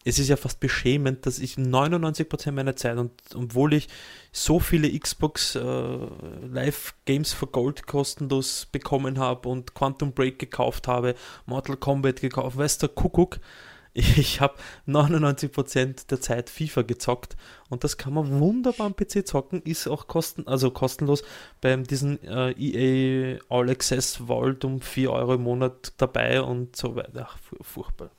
[0.04, 3.88] Es ist ja fast beschämend, dass ich 99% meiner Zeit und obwohl ich
[4.32, 10.88] so viele Xbox äh, Live Games for Gold kostenlos bekommen habe und Quantum Break gekauft
[10.88, 13.40] habe, Mortal Kombat gekauft, weißt du, Kuckuck,
[13.92, 14.54] ich habe
[14.86, 17.36] 99% der Zeit FIFA gezockt
[17.68, 21.24] und das kann man wunderbar am PC zocken, ist auch kosten, also kostenlos
[21.60, 26.94] beim diesen äh, EA All Access Vault um 4 Euro im Monat dabei und so
[26.94, 27.28] weiter.
[27.30, 28.10] Ach, furchtbar.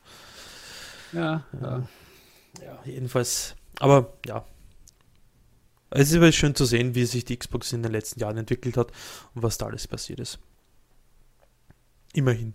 [1.13, 1.87] Ja, ja.
[2.61, 4.45] Ja, jedenfalls, aber ja.
[5.89, 8.77] Es ist aber schön zu sehen, wie sich die Xbox in den letzten Jahren entwickelt
[8.77, 8.91] hat
[9.35, 10.39] und was da alles passiert ist.
[12.13, 12.53] Immerhin.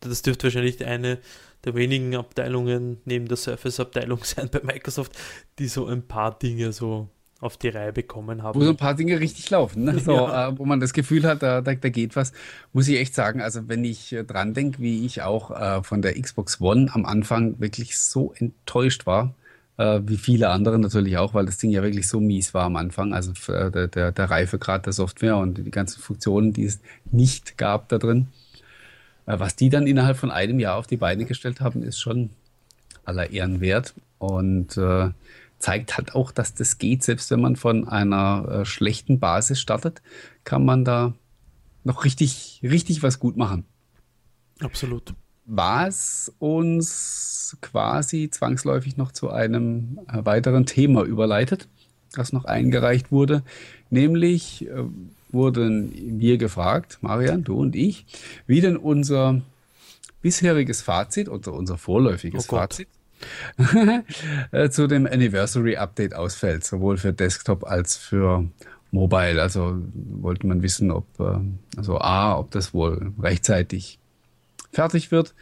[0.00, 1.18] Das dürfte wahrscheinlich eine
[1.64, 5.12] der wenigen Abteilungen neben der Surface-Abteilung sein bei Microsoft,
[5.58, 7.08] die so ein paar Dinge so
[7.40, 8.58] auf die Reihe bekommen haben.
[8.58, 9.98] Wo so ein paar Dinge richtig laufen, ne?
[9.98, 10.48] so, ja.
[10.48, 12.32] äh, wo man das Gefühl hat, da, da, da, geht was.
[12.72, 16.00] Muss ich echt sagen, also wenn ich äh, dran denke, wie ich auch äh, von
[16.00, 19.34] der Xbox One am Anfang wirklich so enttäuscht war,
[19.76, 22.76] äh, wie viele andere natürlich auch, weil das Ding ja wirklich so mies war am
[22.76, 26.80] Anfang, also äh, der, der, der Reifegrad der Software und die ganzen Funktionen, die es
[27.10, 28.28] nicht gab da drin.
[29.26, 32.30] Äh, was die dann innerhalb von einem Jahr auf die Beine gestellt haben, ist schon
[33.04, 34.78] aller Ehren wert und
[35.64, 37.02] zeigt halt auch, dass das geht.
[37.02, 40.02] Selbst wenn man von einer äh, schlechten Basis startet,
[40.44, 41.14] kann man da
[41.84, 43.64] noch richtig, richtig was gut machen.
[44.60, 45.14] Absolut.
[45.46, 51.66] Was uns quasi zwangsläufig noch zu einem äh, weiteren Thema überleitet,
[52.12, 53.42] das noch eingereicht wurde,
[53.88, 54.84] nämlich äh,
[55.30, 58.04] wurden wir gefragt, Marian, du und ich,
[58.46, 59.40] wie denn unser
[60.20, 62.88] bisheriges Fazit oder unser vorläufiges oh Fazit
[64.70, 68.48] zu dem Anniversary Update ausfällt, sowohl für Desktop als für
[68.90, 69.40] Mobile.
[69.40, 71.38] Also wollte man wissen, ob äh,
[71.76, 73.98] also A, ob das wohl rechtzeitig
[74.72, 75.34] fertig wird,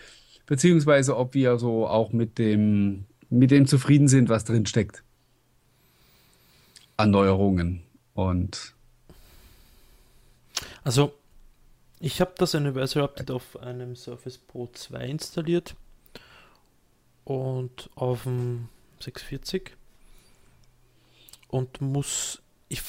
[0.46, 5.02] beziehungsweise ob wir so auch mit dem mit dem zufrieden sind, was drin steckt.
[6.98, 7.82] Erneuerungen
[8.14, 8.74] und
[10.84, 11.14] also,
[12.00, 15.76] ich habe das Anniversary Update auf einem Surface Pro 2 installiert
[17.24, 18.68] und auf dem
[19.00, 19.76] 640
[21.48, 22.82] und muss ich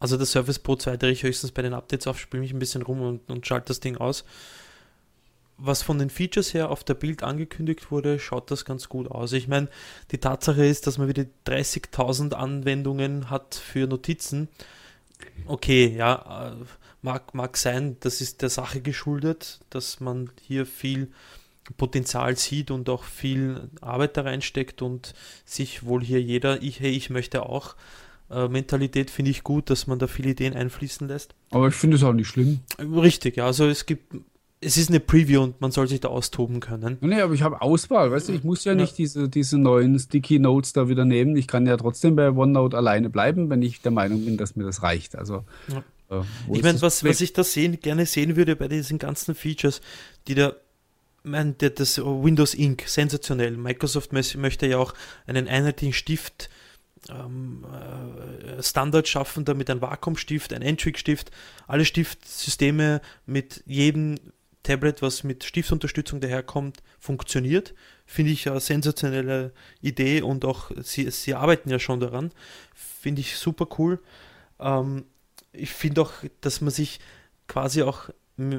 [0.00, 2.58] also das Surface Pro 2 drehe ich höchstens bei den Updates auf, spiele mich ein
[2.58, 4.24] bisschen rum und, und schalte das Ding aus.
[5.58, 9.32] Was von den Features her auf der Bild angekündigt wurde, schaut das ganz gut aus.
[9.34, 9.68] Ich meine,
[10.10, 14.48] die Tatsache ist, dass man wieder 30.000 Anwendungen hat für Notizen.
[15.44, 16.64] Okay, ja, äh,
[17.02, 21.12] mag, mag sein, das ist der Sache geschuldet, dass man hier viel
[21.76, 25.14] Potenzial sieht und auch viel Arbeit da reinsteckt und
[25.44, 27.76] sich wohl hier jeder, ich, hey, ich möchte auch
[28.30, 31.34] äh, Mentalität finde ich gut, dass man da viele Ideen einfließen lässt.
[31.50, 32.60] Aber ich finde es auch nicht schlimm.
[32.78, 34.14] Richtig, ja, also es gibt
[34.62, 36.98] es ist eine Preview und man soll sich da austoben können.
[37.00, 39.98] Nee, aber ich habe Auswahl, weißt du, ich muss ja, ja, nicht diese, diese neuen
[39.98, 41.34] Sticky Notes da wieder nehmen.
[41.36, 44.64] Ich kann ja trotzdem bei OneNote alleine bleiben, wenn ich der Meinung bin, dass mir
[44.64, 45.16] das reicht.
[45.16, 45.82] Also ja.
[46.10, 49.80] Äh, ich meine, was, was ich da sehen, gerne sehen würde bei diesen ganzen Features,
[50.28, 50.52] die da
[51.22, 53.56] mein, das Windows Ink, sensationell.
[53.56, 54.94] Microsoft möchte ja auch
[55.26, 56.50] einen einheitlichen Stift
[57.08, 61.30] ähm, äh, Standard schaffen, damit ein Vakuumstift, ein Entry-Stift,
[61.66, 64.16] alle Stiftsysteme mit jedem
[64.62, 67.74] Tablet, was mit Stiftunterstützung daherkommt, funktioniert.
[68.04, 72.32] Finde ich eine sensationelle Idee und auch sie, sie arbeiten ja schon daran.
[72.74, 74.00] Finde ich super cool.
[74.58, 75.04] Ähm,
[75.52, 76.12] ich finde auch,
[76.42, 77.00] dass man sich
[77.48, 78.10] quasi auch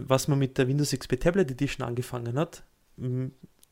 [0.07, 2.63] was man mit der Windows XP Tablet Edition angefangen hat,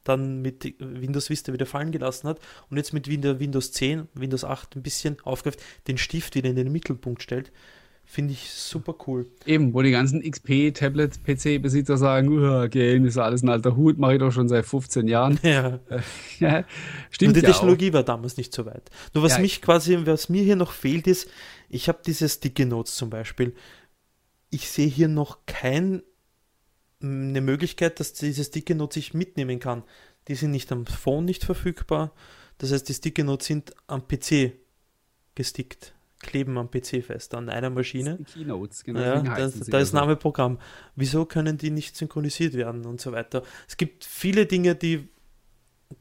[0.03, 2.39] dann mit Windows Vista wieder fallen gelassen hat
[2.69, 6.71] und jetzt mit Windows 10, Windows 8 ein bisschen aufgreift, den Stift wieder in den
[6.71, 7.51] Mittelpunkt stellt.
[8.11, 9.27] Finde ich super cool.
[9.45, 13.99] Eben, wo die ganzen XP, Tablet, PC-Besitzer sagen, uh, Game ist alles ein alter Hut,
[13.99, 15.39] mache ich doch schon seit 15 Jahren.
[15.43, 15.79] Ja.
[16.39, 16.63] ja
[17.11, 17.35] stimmt.
[17.35, 17.93] Und die ja Technologie auch.
[17.93, 18.89] war damals nicht so weit.
[19.13, 19.39] Nur was ja.
[19.41, 21.29] mich quasi, was mir hier noch fehlt, ist,
[21.69, 23.53] ich habe diese Sticky Notes zum Beispiel.
[24.49, 26.03] Ich sehe hier noch keine
[26.99, 29.83] Möglichkeit, dass diese Sticky Notes ich mitnehmen kann.
[30.27, 32.13] Die sind nicht am Phone nicht verfügbar.
[32.57, 34.53] Das heißt, die Sticky Notes sind am PC
[35.35, 38.17] gestickt kleben am PC fest, an einer Maschine.
[38.17, 38.99] Die Keynotes, genau.
[38.99, 40.59] Ja, da, da ist Name Programm.
[40.95, 43.43] Wieso können die nicht synchronisiert werden und so weiter?
[43.67, 45.07] Es gibt viele Dinge, die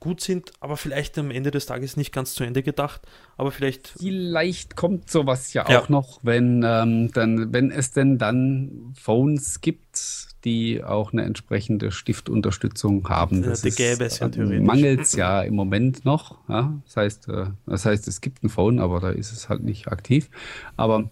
[0.00, 3.02] gut sind, aber vielleicht am Ende des Tages nicht ganz zu Ende gedacht.
[3.36, 3.94] Aber vielleicht.
[3.98, 5.80] Vielleicht kommt sowas ja, ja.
[5.80, 11.90] auch noch, wenn, ähm, dann, wenn es denn dann Phones gibt, die auch eine entsprechende
[11.90, 13.42] Stiftunterstützung haben.
[13.42, 14.66] Das ja, gäbe es ja theoretisch.
[14.66, 16.38] Mangelt es ja im Moment noch.
[16.48, 16.78] Ja?
[16.84, 19.88] Das, heißt, äh, das heißt, es gibt ein Phone, aber da ist es halt nicht
[19.88, 20.30] aktiv.
[20.76, 21.10] Aber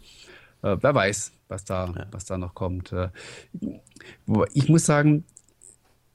[0.63, 2.07] äh, wer weiß, was da, ja.
[2.11, 2.93] was da noch kommt.
[2.93, 3.09] Äh,
[4.53, 5.25] ich muss sagen,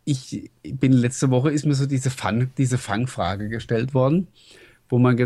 [0.06, 4.28] ich bin letzte Woche ist mir so diese, Fang, diese Fangfrage gestellt worden,
[4.89, 5.18] wo man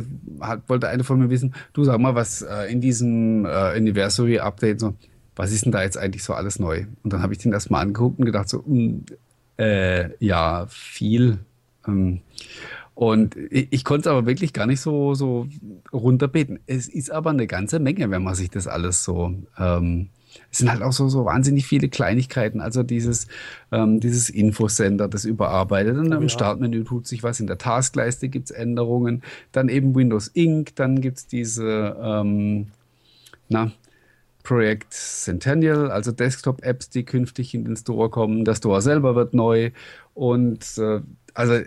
[0.42, 4.40] hat, wollte eine von mir wissen, du sag mal, was äh, in diesem äh, Anniversary
[4.40, 4.94] Update so,
[5.36, 6.86] was ist denn da jetzt eigentlich so alles neu?
[7.04, 9.06] Und dann habe ich den erstmal angeguckt und gedacht so, mh, hm,
[9.58, 11.40] äh, ja, viel.
[11.88, 12.22] Ähm,
[12.94, 15.48] und ich, ich konnte es aber wirklich gar nicht so, so
[15.92, 16.60] runterbeten.
[16.66, 20.10] Es ist aber eine ganze Menge, wenn man sich das alles so ähm,
[20.52, 22.62] es sind halt auch so, so wahnsinnig viele Kleinigkeiten.
[22.62, 23.28] Also dieses,
[23.72, 25.98] ähm, dieses Infosender, das überarbeitet.
[25.98, 26.30] Und oh, im ja.
[26.30, 27.40] Startmenü tut sich was.
[27.40, 29.24] In der Taskleiste gibt es Änderungen.
[29.52, 30.76] Dann eben Windows Inc.
[30.76, 32.68] Dann gibt es diese, ähm,
[33.50, 33.72] na,
[34.44, 38.46] Projekt Centennial, also Desktop-Apps, die künftig in den Store kommen.
[38.46, 39.72] Der Store selber wird neu.
[40.14, 41.02] Und äh,
[41.36, 41.62] also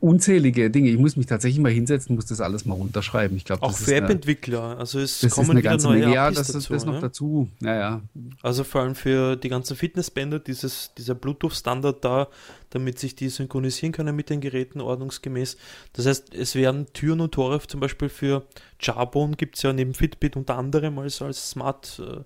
[0.00, 0.90] unzählige Dinge.
[0.90, 3.36] Ich muss mich tatsächlich mal hinsetzen, muss das alles mal runterschreiben.
[3.36, 4.78] Ich glaube, auch für App-Entwickler.
[4.78, 6.14] Also es das kommen wieder neue Menge.
[6.14, 7.00] Ja, das, dazu, das noch ne?
[7.00, 7.48] dazu.
[7.60, 8.00] Ja, ja.
[8.42, 12.28] Also vor allem für die ganzen Fitnessbänder, dieses, dieser Bluetooth-Standard da,
[12.70, 15.56] damit sich die synchronisieren können mit den Geräten ordnungsgemäß.
[15.92, 18.44] Das heißt, es werden Türen und Tore zum Beispiel für
[18.80, 22.22] Jarbone gibt es ja neben Fitbit unter anderem als, als Smart äh,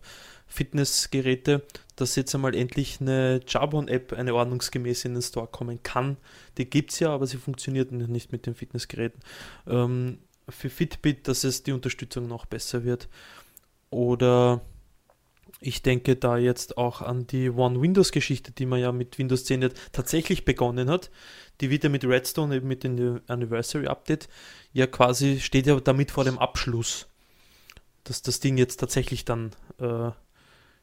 [0.51, 1.63] Fitnessgeräte,
[1.97, 6.17] dass jetzt einmal endlich eine Jabon-App, eine ordnungsgemäß in den Store kommen kann.
[6.59, 9.21] Die gibt es ja, aber sie funktioniert nicht mit den Fitnessgeräten.
[9.67, 13.09] Ähm, für Fitbit, dass es die Unterstützung noch besser wird.
[13.91, 14.61] Oder
[15.61, 19.45] ich denke da jetzt auch an die One Windows Geschichte, die man ja mit Windows
[19.45, 21.11] 10 jetzt tatsächlich begonnen hat.
[21.61, 24.29] Die wird ja mit Redstone, eben mit dem Anniversary Update,
[24.73, 27.07] ja quasi steht ja damit vor dem Abschluss,
[28.05, 30.11] dass das Ding jetzt tatsächlich dann äh,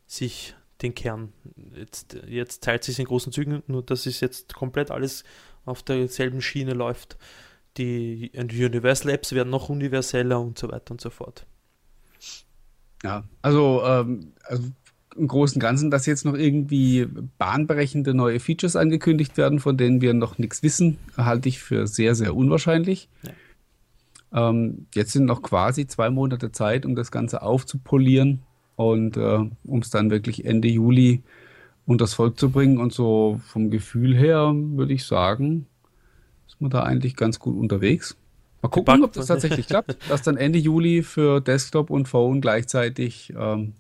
[0.08, 1.34] sich den Kern.
[1.76, 5.24] Jetzt, jetzt teilt sich in großen Zügen, nur dass es jetzt komplett alles
[5.66, 7.18] auf derselben Schiene läuft.
[7.78, 11.46] Die Universal Apps werden noch universeller und so weiter und so fort.
[13.04, 14.64] Ja, also, ähm, also
[15.16, 20.02] im Großen und Ganzen, dass jetzt noch irgendwie bahnbrechende neue Features angekündigt werden, von denen
[20.02, 23.10] wir noch nichts wissen, halte ich für sehr, sehr unwahrscheinlich.
[23.24, 24.50] Ja.
[24.50, 28.44] Ähm, jetzt sind noch quasi zwei Monate Zeit, um das Ganze aufzupolieren
[28.78, 31.24] und äh, um es dann wirklich Ende Juli
[31.86, 32.78] unters Volk zu bringen.
[32.78, 35.66] Und so vom Gefühl her würde ich sagen,
[36.48, 38.16] ist man da eigentlich ganz gut unterwegs.
[38.62, 43.34] Mal gucken, ob das tatsächlich klappt, dass dann Ende Juli für Desktop und Phone gleichzeitig
[43.36, 43.74] ähm,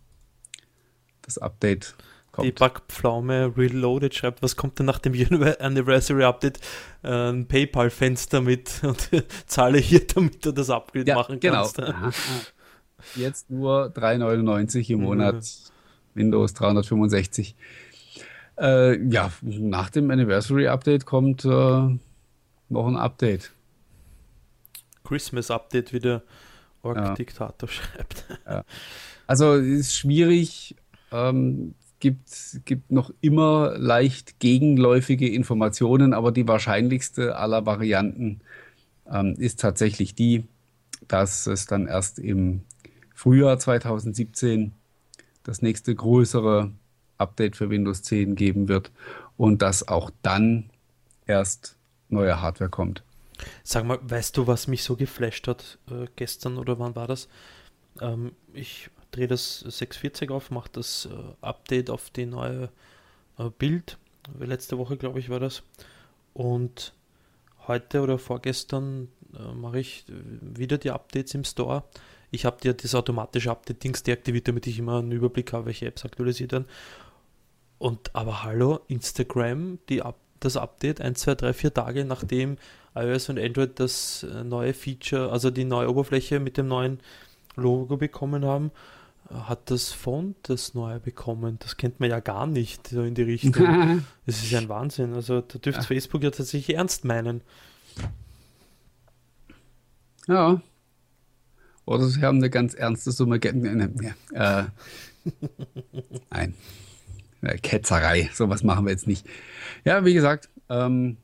[1.22, 1.95] das Update
[2.32, 2.48] kommt.
[2.48, 5.14] Die Backpflaume Reloaded schreibt, was kommt denn nach dem
[5.60, 6.60] Anniversary Update?
[7.04, 9.10] Ein PayPal-Fenster mit und
[9.45, 11.62] zahle hier, damit du das Upgrade ja, machen genau.
[11.62, 11.78] kannst.
[11.78, 12.12] Genau.
[13.16, 15.36] Jetzt nur 3,99 im Monat.
[15.36, 15.41] Mhm.
[16.18, 17.55] Windows 365.
[18.60, 21.99] Äh, ja, nach dem Anniversary Update kommt äh, noch
[22.88, 23.51] ein Update.
[25.03, 26.24] Christmas Update, wie der
[26.82, 27.74] Org-Diktator ja.
[27.74, 28.26] schreibt.
[28.45, 28.64] Ja.
[29.28, 30.76] Also ist schwierig.
[31.12, 38.41] Ähm, gibt, gibt noch immer leicht gegenläufige Informationen, aber die wahrscheinlichste aller Varianten
[39.12, 40.45] ähm, ist tatsächlich die,
[41.08, 42.62] dass es dann erst im
[43.18, 44.74] Frühjahr 2017
[45.41, 46.72] das nächste größere
[47.18, 48.91] Update für Windows 10 geben wird
[49.38, 50.70] und dass auch dann
[51.26, 51.78] erst
[52.09, 53.01] neue Hardware kommt.
[53.63, 57.28] Sag mal, weißt du, was mich so geflasht hat äh, gestern oder wann war das?
[57.99, 62.70] Ähm, ich drehe das 640 auf, mache das äh, Update auf die neue
[63.39, 63.97] äh, Bild.
[64.39, 65.63] Letzte Woche, glaube ich, war das.
[66.36, 66.93] Und
[67.68, 71.84] heute oder vorgestern äh, mache ich wieder die Updates im Store
[72.32, 76.05] ich habe dir das automatische Update-Dings deaktiviert, damit ich immer einen Überblick habe, welche Apps
[76.05, 76.65] aktualisiert werden.
[77.78, 80.01] Und aber hallo, Instagram, die,
[80.39, 82.57] das Update 1, 2, 3, 4 Tage nachdem
[82.95, 86.99] iOS und Android das äh, neue Feature, also die neue Oberfläche mit dem neuen
[87.55, 88.71] Logo bekommen haben,
[89.30, 91.57] hat das Font das neue bekommen.
[91.59, 94.03] Das kennt man ja gar nicht so in die Richtung.
[94.25, 95.13] das ist ja ein Wahnsinn.
[95.13, 95.88] Also da dürfte ja.
[95.88, 97.41] Facebook ja tatsächlich ernst meinen.
[100.28, 100.61] Ja.
[101.88, 103.39] Oder sie haben eine ganz ernste Summe.
[103.41, 104.59] Ja.
[104.61, 104.65] Äh,
[106.29, 106.53] nein.
[107.61, 108.29] Ketzerei.
[108.33, 109.25] Sowas machen wir jetzt nicht.
[109.85, 111.15] Ja, wie gesagt, ähm,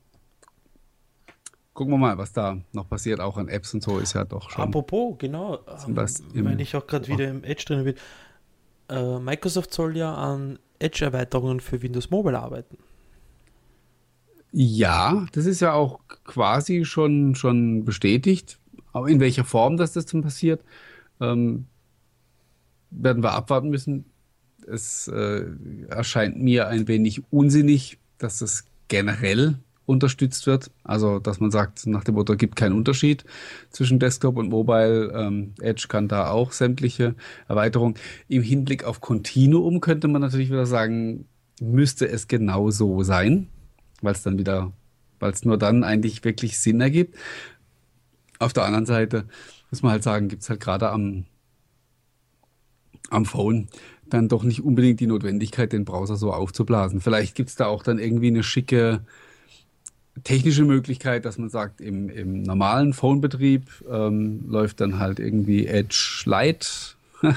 [1.73, 3.19] gucken wir mal, was da noch passiert.
[3.19, 4.63] Auch an Apps und so ist ja doch schon.
[4.63, 5.59] Apropos, genau.
[5.85, 5.97] Ähm,
[6.33, 7.95] wenn ich auch gerade wieder im Edge drin bin.
[8.89, 12.77] Äh, Microsoft soll ja an Edge-Erweiterungen für Windows Mobile arbeiten.
[14.53, 18.59] Ja, das ist ja auch quasi schon, schon bestätigt.
[18.93, 20.63] Aber in welcher Form dass das dann passiert,
[21.19, 21.65] ähm,
[22.89, 24.05] werden wir abwarten müssen.
[24.67, 25.45] Es äh,
[25.89, 30.71] erscheint mir ein wenig unsinnig, dass das generell unterstützt wird.
[30.83, 33.25] Also, dass man sagt, nach dem Motto, gibt keinen Unterschied
[33.69, 35.11] zwischen Desktop und Mobile.
[35.13, 37.15] Ähm, Edge kann da auch sämtliche
[37.47, 37.95] Erweiterungen.
[38.27, 41.25] Im Hinblick auf Continuum könnte man natürlich wieder sagen,
[41.59, 43.47] müsste es genau so sein,
[44.01, 44.71] weil es dann wieder,
[45.19, 47.15] weil es nur dann eigentlich wirklich Sinn ergibt.
[48.39, 49.25] Auf der anderen Seite
[49.71, 51.25] muss man halt sagen, gibt es halt gerade am,
[53.09, 53.67] am Phone
[54.09, 57.01] dann doch nicht unbedingt die Notwendigkeit, den Browser so aufzublasen.
[57.01, 59.01] Vielleicht gibt es da auch dann irgendwie eine schicke
[60.23, 66.23] technische Möglichkeit, dass man sagt, im, im normalen Phone-Betrieb ähm, läuft dann halt irgendwie Edge
[66.25, 66.67] Lite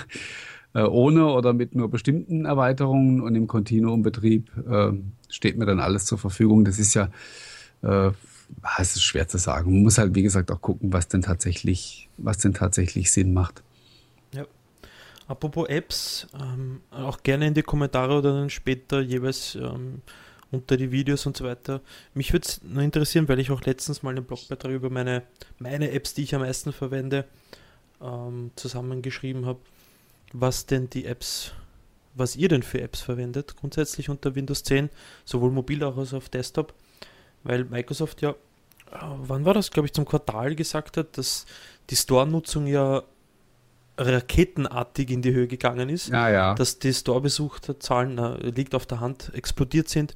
[0.75, 4.93] äh, ohne oder mit nur bestimmten Erweiterungen und im Continuum-Betrieb äh,
[5.31, 6.65] steht mir dann alles zur Verfügung.
[6.65, 7.09] Das ist ja,
[7.83, 8.11] äh,
[8.79, 9.73] es ist schwer zu sagen.
[9.73, 13.63] Man muss halt, wie gesagt, auch gucken, was denn tatsächlich, was denn tatsächlich Sinn macht.
[14.33, 14.47] Ja.
[15.29, 20.03] Apropos Apps, ähm, auch gerne in die Kommentare oder dann später jeweils ähm,
[20.51, 21.81] unter die Videos und so weiter.
[22.15, 25.23] Mich würde es nur interessieren, weil ich auch letztens mal einen Blogbeitrag über meine,
[25.59, 27.25] meine Apps, die ich am meisten verwende,
[28.01, 29.59] ähm, zusammengeschrieben habe,
[30.33, 31.53] was denn die Apps,
[32.15, 34.91] was ihr denn für Apps verwendet, grundsätzlich unter Windows 10,
[35.25, 36.75] sowohl mobil als auch auf Desktop,
[37.47, 38.35] weil Microsoft ja, äh,
[39.19, 41.47] wann war das, glaube ich, zum Quartal gesagt hat, dass
[41.91, 43.03] die Store-Nutzung ja
[43.99, 46.55] raketenartig in die Höhe gegangen ist, ja, ja.
[46.55, 50.15] dass die Store-Besucherzahlen, äh, liegt auf der Hand, explodiert sind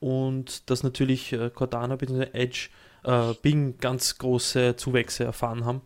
[0.00, 2.26] und dass natürlich äh, Cortana bzw.
[2.32, 2.70] Edge
[3.04, 5.82] äh, Bing ganz große Zuwächse erfahren haben.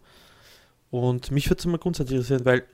[0.90, 2.64] Und mich würde es mal grundsätzlich interessieren, weil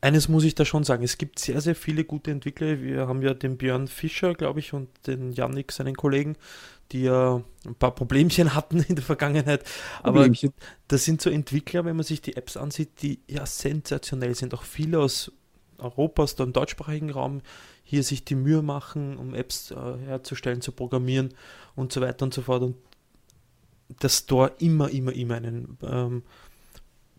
[0.00, 2.80] eines muss ich da schon sagen, es gibt sehr, sehr viele gute Entwickler.
[2.80, 6.36] Wir haben ja den Björn Fischer, glaube ich, und den Yannick, seinen Kollegen,
[6.92, 9.64] die ja ein paar Problemchen hatten in der Vergangenheit.
[10.02, 10.28] Aber
[10.88, 14.54] das sind so Entwickler, wenn man sich die Apps ansieht, die ja sensationell sind.
[14.54, 15.32] Auch viele aus
[15.78, 17.42] Europa, aus dem deutschsprachigen Raum,
[17.82, 21.34] hier sich die Mühe machen, um Apps äh, herzustellen, zu programmieren
[21.74, 22.62] und so weiter und so fort.
[22.62, 22.76] Und
[23.98, 26.22] das Store immer, immer, immer einen ähm,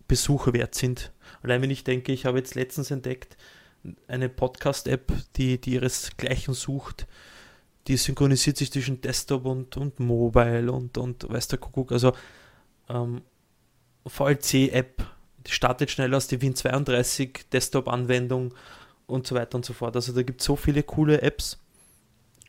[0.08, 1.12] Besucher wert sind.
[1.42, 3.36] Allein wenn ich denke, ich habe jetzt letztens entdeckt,
[4.06, 7.06] eine Podcast-App, die, die ihresgleichen sucht,
[7.88, 11.92] die synchronisiert sich zwischen Desktop und, und Mobile und, und weiß der Kuckuck.
[11.92, 12.12] Also
[12.88, 13.22] ähm,
[14.06, 15.04] VLC-App,
[15.46, 18.54] die startet schneller als die Win32 Desktop-Anwendung
[19.06, 19.96] und so weiter und so fort.
[19.96, 21.58] Also da gibt es so viele coole Apps.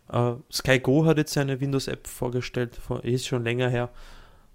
[0.10, 3.90] Äh, SkyGo hat jetzt eine Windows-App vorgestellt, ist schon länger her.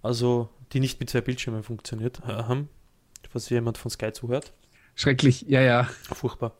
[0.02, 2.20] Also die nicht mit zwei Bildschirmen funktioniert.
[3.32, 4.52] Was jemand von Sky zuhört.
[4.94, 5.84] Schrecklich, ja, ja.
[5.84, 6.54] Furchtbar.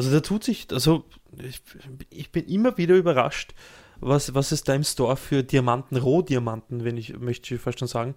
[0.00, 1.04] Also da tut sich, also
[1.36, 1.60] ich,
[2.08, 3.52] ich, bin immer wieder überrascht,
[4.00, 7.88] was, was es da im Store für Diamanten, Rohdiamanten, wenn ich möchte ich fast schon
[7.88, 8.14] sagen,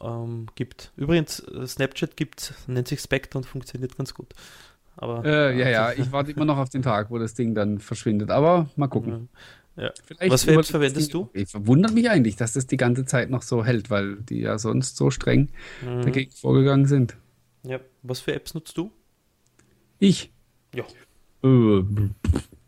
[0.00, 0.90] ähm, gibt.
[0.96, 4.32] Übrigens, äh, Snapchat gibt, nennt sich Spectre und funktioniert ganz gut.
[4.96, 7.78] Aber, äh, ja, ja, ich warte immer noch auf den Tag, wo das Ding dann
[7.78, 8.30] verschwindet.
[8.30, 9.28] Aber mal gucken.
[9.76, 9.92] Ja.
[10.28, 11.28] Was für Apps verwendest du?
[11.34, 14.56] Ich verwundert mich eigentlich, dass das die ganze Zeit noch so hält, weil die ja
[14.56, 15.50] sonst so streng
[15.82, 16.00] mhm.
[16.06, 17.18] dagegen vorgegangen sind.
[17.64, 18.90] Ja, was für Apps nutzt du?
[19.98, 20.32] Ich?
[20.74, 20.84] Ja.
[21.44, 21.84] Äh,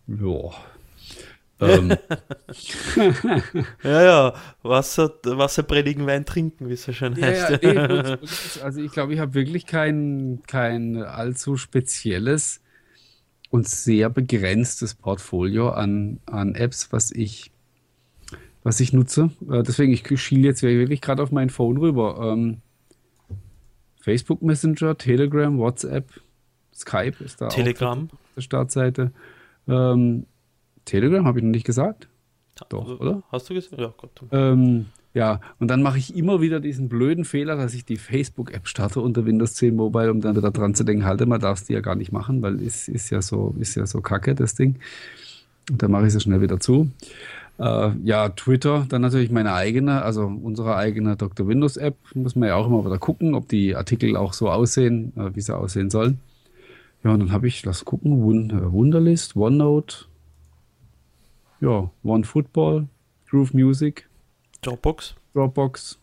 [0.09, 0.50] ja.
[1.61, 1.96] ähm.
[3.82, 7.62] ja, ja, Wasser, Wasser predigen, Wein trinken, wie es so schön ja, heißt.
[7.62, 8.18] Ja, nee,
[8.62, 12.61] also ich glaube, ich habe wirklich kein, kein allzu spezielles
[13.50, 17.52] und sehr begrenztes Portfolio an, an Apps, was ich,
[18.64, 19.30] was ich nutze.
[19.48, 22.32] Äh, deswegen, ich schiele jetzt wirklich gerade auf mein Phone rüber.
[22.32, 22.61] Ähm,
[24.00, 26.11] Facebook Messenger, Telegram, WhatsApp,
[26.75, 28.09] Skype ist da Telegram.
[28.12, 29.12] auf der Startseite.
[29.68, 30.27] Ähm,
[30.85, 32.09] Telegram habe ich noch nicht gesagt.
[32.68, 33.22] Doch, also, oder?
[33.31, 33.81] Hast du gesagt?
[33.81, 34.11] Ja, Gott.
[34.31, 38.66] Ähm, ja, und dann mache ich immer wieder diesen blöden Fehler, dass ich die Facebook-App
[38.66, 41.64] starte unter Windows 10 Mobile, um dann wieder dran zu denken, halte, man darf es
[41.66, 44.55] die ja gar nicht machen, weil es ist ja so, ist ja so kacke, das
[44.55, 44.77] Ding.
[45.70, 46.91] Und dann mache ich sie schnell wieder zu.
[47.59, 51.47] Äh, ja, Twitter, dann natürlich meine eigene, also unsere eigene Dr.
[51.47, 51.97] Windows App.
[52.14, 55.41] Muss man ja auch immer wieder gucken, ob die Artikel auch so aussehen, äh, wie
[55.41, 56.18] sie aussehen sollen.
[57.05, 60.07] Ja, und dann habe ich, lass gucken, äh, Wunderlist, OneNote,
[61.61, 62.88] ja, OneFootball,
[63.28, 64.09] Groove Music,
[64.62, 65.14] Dropbox.
[65.34, 65.98] Dropbox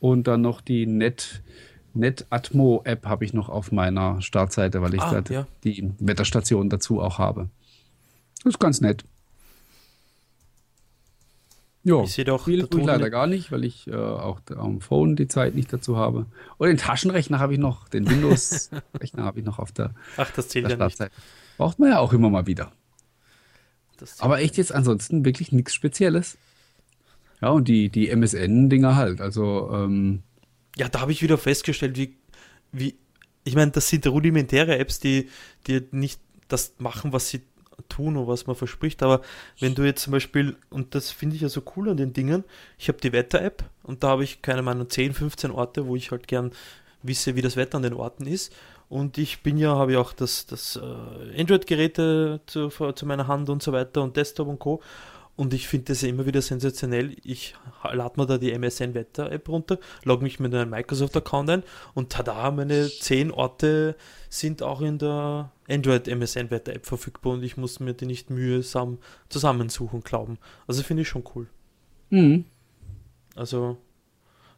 [0.00, 1.42] und dann noch die Net,
[1.94, 5.46] NetAtmo App habe ich noch auf meiner Startseite, weil ich ah, da ja.
[5.62, 7.50] die Wetterstation dazu auch habe.
[8.42, 9.04] Das ist ganz nett.
[11.84, 15.16] Ja, ich doch, viel tue ich leider gar nicht, weil ich äh, auch am Phone
[15.16, 16.26] die Zeit nicht dazu habe.
[16.58, 20.48] Und den Taschenrechner habe ich noch, den Windows-Rechner habe ich noch auf der, Ach, das
[20.48, 20.98] zählt ja nicht.
[21.56, 22.72] Braucht man ja auch immer mal wieder.
[24.18, 26.38] Aber echt jetzt ansonsten wirklich nichts Spezielles.
[27.40, 29.20] Ja, und die, die MSN-Dinger halt.
[29.20, 30.22] Also, ähm,
[30.76, 32.16] Ja, da habe ich wieder festgestellt, wie,
[32.70, 32.94] wie
[33.44, 35.28] ich meine, das sind rudimentäre Apps, die,
[35.66, 37.42] die nicht das machen, was sie
[37.88, 39.02] tun was man verspricht.
[39.02, 39.22] Aber
[39.60, 42.44] wenn du jetzt zum Beispiel, und das finde ich ja so cool an den Dingen,
[42.78, 46.10] ich habe die Wetter-App und da habe ich keine Ahnung, 10, 15 Orte, wo ich
[46.10, 46.52] halt gern
[47.02, 48.52] wisse, wie das Wetter an den Orten ist.
[48.88, 53.48] Und ich bin ja, habe ja auch das, das äh, Android-Geräte zu, zu meiner Hand
[53.48, 54.82] und so weiter und Desktop und Co.
[55.34, 57.16] Und ich finde das immer wieder sensationell.
[57.24, 57.54] Ich
[57.90, 61.62] lade mir da die MSN Wetter App runter, logge mich mit einem Microsoft Account ein
[61.94, 63.96] und tada, meine zehn Orte
[64.28, 68.28] sind auch in der Android MSN Wetter App verfügbar und ich muss mir die nicht
[68.28, 68.98] mühsam
[69.30, 70.38] zusammensuchen, glauben.
[70.66, 71.48] Also finde ich schon cool.
[72.10, 72.44] Mhm.
[73.34, 73.78] Also,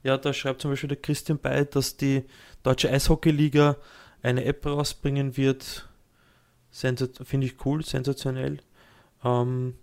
[0.02, 2.24] ja, da schreibt zum Beispiel der Christian bei, dass die
[2.64, 3.76] Deutsche Eishockey-Liga
[4.22, 5.88] eine App rausbringen wird.
[6.72, 8.58] Finde ich cool, sensationell.
[9.22, 9.74] Ähm,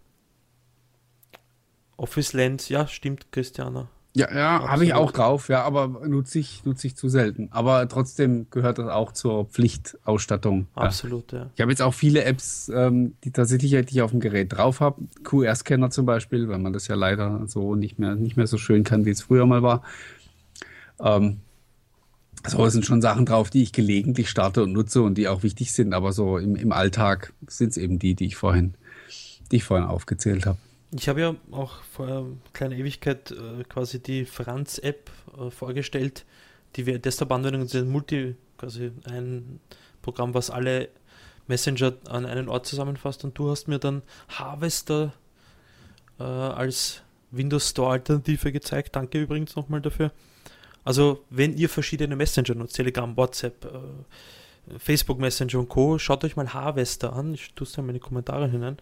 [1.98, 3.88] Office Lens, ja, stimmt, Christiana.
[4.14, 7.48] Ja, ja, habe ich auch drauf, ja, aber nutze ich, nutze ich zu selten.
[7.52, 10.68] Aber trotzdem gehört das auch zur Pflichtausstattung.
[10.76, 11.40] Absolut, ja.
[11.40, 11.50] ja.
[11.56, 14.82] Ich habe jetzt auch viele Apps, ähm, die tatsächlich die ich auf dem Gerät drauf
[14.82, 15.02] habe.
[15.24, 18.84] QR-Scanner zum Beispiel, weil man das ja leider so nicht mehr, nicht mehr so schön
[18.84, 19.82] kann, wie es früher mal war.
[21.00, 21.40] Ähm,
[22.46, 25.72] so sind schon Sachen drauf, die ich gelegentlich starte und nutze und die auch wichtig
[25.72, 28.74] sind, aber so im, im Alltag sind es eben die, die ich vorhin,
[29.52, 30.58] die ich vorhin aufgezählt habe.
[30.94, 36.26] Ich habe ja auch vor einer kleinen Ewigkeit äh, quasi die Franz-App äh, vorgestellt,
[36.76, 39.62] die wir Desktop-Anwendungen sind, Multi, quasi ein
[40.02, 40.90] Programm, was alle
[41.48, 45.14] Messenger an einen Ort zusammenfasst und du hast mir dann Harvester
[46.20, 48.96] äh, als Windows Store Alternative gezeigt.
[48.96, 50.12] Danke übrigens nochmal dafür.
[50.84, 56.36] Also, wenn ihr verschiedene Messenger nutzt, Telegram, WhatsApp, äh, Facebook Messenger und Co., schaut euch
[56.36, 57.34] mal Harvester an.
[57.34, 58.78] Ich tue es in meine Kommentare hinein.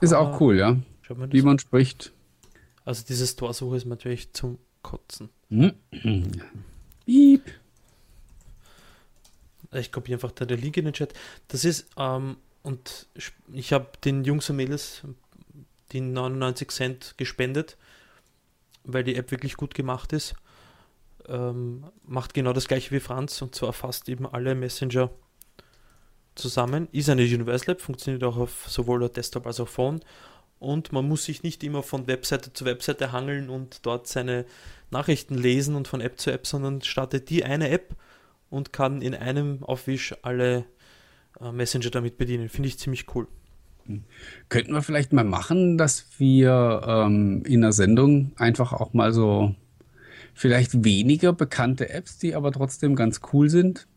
[0.00, 0.76] Ist auch cool, ja.
[1.08, 2.12] Wie man spricht.
[2.84, 5.30] Also dieses Torsuche ist natürlich zum Kotzen.
[7.04, 7.42] Piep.
[9.72, 11.14] Ich kopiere einfach da der Link in den Chat.
[11.48, 13.06] Das ist, ähm, und
[13.52, 15.02] ich habe den Jungs und Mädels
[15.92, 17.76] die 99 Cent gespendet,
[18.84, 20.34] weil die App wirklich gut gemacht ist.
[21.28, 25.10] Ähm, macht genau das gleiche wie Franz und zwar fast eben alle Messenger
[26.34, 26.88] zusammen.
[26.92, 30.00] Ist eine Universal App, funktioniert auch auf sowohl Desktop als auch Phone
[30.62, 34.44] und man muss sich nicht immer von Webseite zu Webseite hangeln und dort seine
[34.90, 37.96] Nachrichten lesen und von App zu App, sondern startet die eine App
[38.48, 40.64] und kann in einem Aufwisch alle
[41.40, 42.48] äh, Messenger damit bedienen.
[42.48, 43.26] Finde ich ziemlich cool.
[44.48, 49.54] Könnten wir vielleicht mal machen, dass wir ähm, in der Sendung einfach auch mal so
[50.34, 53.88] vielleicht weniger bekannte Apps, die aber trotzdem ganz cool sind,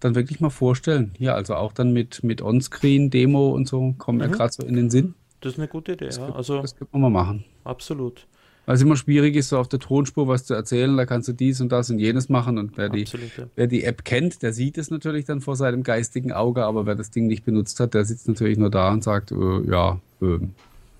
[0.00, 1.12] dann wirklich mal vorstellen.
[1.18, 4.24] Ja, also auch dann mit, mit On-Screen-Demo und so kommen mhm.
[4.24, 5.14] ja gerade so in den Sinn.
[5.40, 6.32] Das ist eine gute Idee, das ja.
[6.34, 7.44] Also, das könnte man mal machen.
[7.64, 8.26] Absolut.
[8.66, 11.32] Weil es immer schwierig ist, so auf der Tonspur was zu erzählen, da kannst du
[11.32, 13.46] dies und das und jenes machen und wer, absolut, die, ja.
[13.56, 16.94] wer die App kennt, der sieht es natürlich dann vor seinem geistigen Auge, aber wer
[16.94, 20.54] das Ding nicht benutzt hat, der sitzt natürlich nur da und sagt, äh, ja, ähm.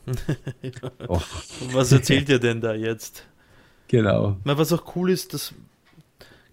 [1.09, 1.20] oh.
[1.72, 3.26] Was erzählt ihr denn da jetzt?
[3.88, 4.36] Genau.
[4.45, 5.55] Na, was auch cool ist, das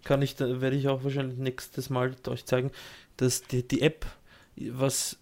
[0.04, 2.72] kann ich, da werde ich auch wahrscheinlich nächstes Mal euch zeigen,
[3.16, 4.06] dass die, die App,
[4.56, 5.18] was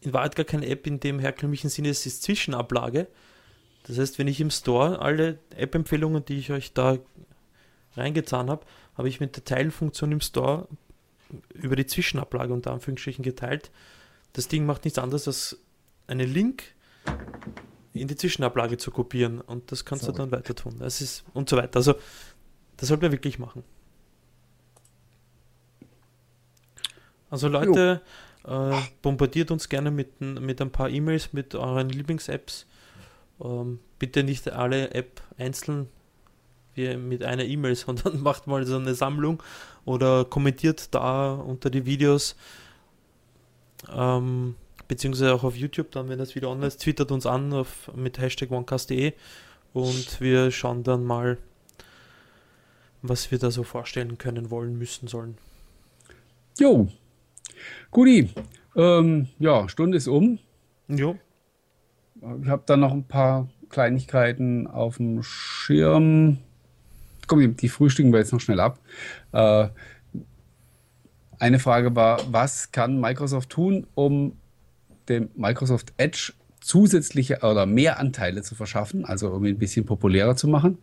[0.00, 3.06] in Wahrheit gar keine App in dem herkömmlichen Sinne, es ist Zwischenablage.
[3.84, 6.98] Das heißt, wenn ich im Store alle App-Empfehlungen, die ich euch da
[7.96, 8.64] reingetan habe,
[8.96, 10.68] habe ich mit der Teilfunktion im Store
[11.54, 13.70] über die Zwischenablage unter Anführungsstrichen geteilt.
[14.32, 15.58] Das Ding macht nichts anderes als
[16.06, 16.74] einen Link
[17.92, 20.16] in die Zwischenablage zu kopieren und das kannst Sorry.
[20.16, 20.76] du dann weiter tun.
[20.78, 21.76] Das ist und so weiter.
[21.76, 21.94] Also
[22.76, 23.64] das sollte man wirklich machen.
[27.28, 28.10] Also Leute, jo
[28.44, 32.66] äh, bombardiert uns gerne mit, mit ein paar E-Mails mit euren Lieblings-Apps.
[33.42, 35.88] Ähm, bitte nicht alle App einzeln
[36.74, 39.42] wie mit einer E-Mail, sondern macht mal so eine Sammlung
[39.84, 42.36] oder kommentiert da unter die Videos.
[43.90, 44.56] Ähm,
[44.88, 48.18] beziehungsweise auch auf YouTube, dann, wenn das wieder online ist, twittert uns an auf, mit
[48.18, 49.12] Hashtag onecast.de
[49.72, 51.38] und wir schauen dann mal,
[53.02, 55.38] was wir da so vorstellen können, wollen, müssen, sollen.
[56.58, 56.88] Jo,
[57.90, 58.30] Guti,
[58.76, 60.38] ähm, ja, Stunde ist um.
[60.88, 61.16] Jo.
[62.42, 66.38] Ich habe da noch ein paar Kleinigkeiten auf dem Schirm.
[67.26, 68.78] Komm, die frühstücken wir jetzt noch schnell ab.
[69.32, 69.68] Äh,
[71.38, 74.36] eine Frage war, was kann Microsoft tun, um
[75.08, 80.36] dem Microsoft Edge zusätzliche oder mehr Anteile zu verschaffen, also um ihn ein bisschen populärer
[80.36, 80.78] zu machen.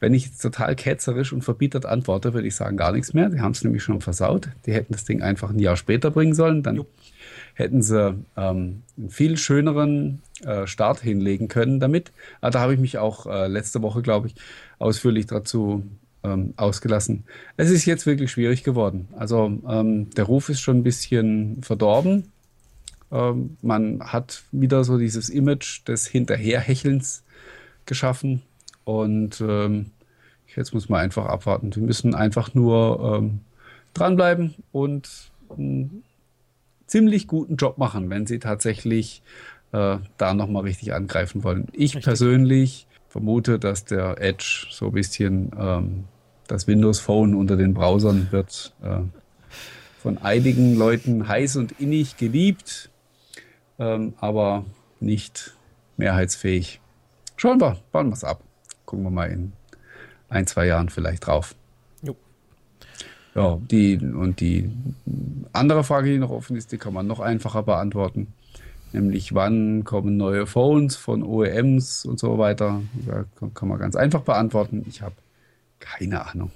[0.00, 3.28] Wenn ich jetzt total ketzerisch und verbietert antworte, würde ich sagen gar nichts mehr.
[3.28, 4.48] Die haben es nämlich schon versaut.
[4.66, 6.62] Die hätten das Ding einfach ein Jahr später bringen sollen.
[6.62, 6.84] Dann
[7.54, 12.12] hätten sie ähm, einen viel schöneren äh, Start hinlegen können damit.
[12.40, 14.34] Aber ah, da habe ich mich auch äh, letzte Woche, glaube ich,
[14.78, 15.84] ausführlich dazu
[16.22, 17.24] ähm, ausgelassen.
[17.56, 19.08] Es ist jetzt wirklich schwierig geworden.
[19.16, 22.32] Also ähm, der Ruf ist schon ein bisschen verdorben.
[23.12, 27.24] Ähm, man hat wieder so dieses Image des Hinterherhechelns
[27.86, 28.42] geschaffen.
[28.84, 29.90] Und ähm,
[30.54, 31.74] jetzt muss man einfach abwarten.
[31.74, 33.40] Wir müssen einfach nur ähm,
[33.94, 36.02] dranbleiben und einen
[36.86, 39.22] ziemlich guten Job machen, wenn sie tatsächlich
[39.72, 41.68] äh, da nochmal richtig angreifen wollen.
[41.72, 42.04] Ich richtig.
[42.04, 46.04] persönlich vermute, dass der Edge so ein bisschen ähm,
[46.46, 49.00] das Windows Phone unter den Browsern wird äh,
[50.00, 52.89] von einigen Leuten heiß und innig geliebt
[53.80, 54.64] ähm, aber
[55.00, 55.56] nicht
[55.96, 56.80] mehrheitsfähig.
[57.36, 58.42] Schauen wir, bauen wir es ab.
[58.84, 59.52] Gucken wir mal in
[60.28, 61.54] ein, zwei Jahren vielleicht drauf.
[62.02, 62.14] Jo.
[63.34, 64.70] Ja, die und die
[65.52, 68.32] andere Frage, die noch offen ist, die kann man noch einfacher beantworten.
[68.92, 72.82] Nämlich, wann kommen neue Phones von OEMs und so weiter?
[73.06, 73.24] Da
[73.54, 74.84] kann man ganz einfach beantworten.
[74.88, 75.14] Ich habe
[75.78, 76.50] keine Ahnung.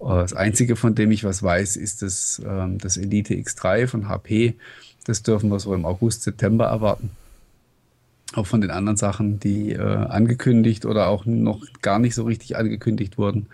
[0.00, 4.56] Das Einzige, von dem ich was weiß, ist das, ähm, das Elite X3 von HP.
[5.06, 7.10] Das dürfen wir so im August, September erwarten.
[8.34, 12.56] Auch von den anderen Sachen, die äh, angekündigt oder auch noch gar nicht so richtig
[12.56, 13.46] angekündigt wurden,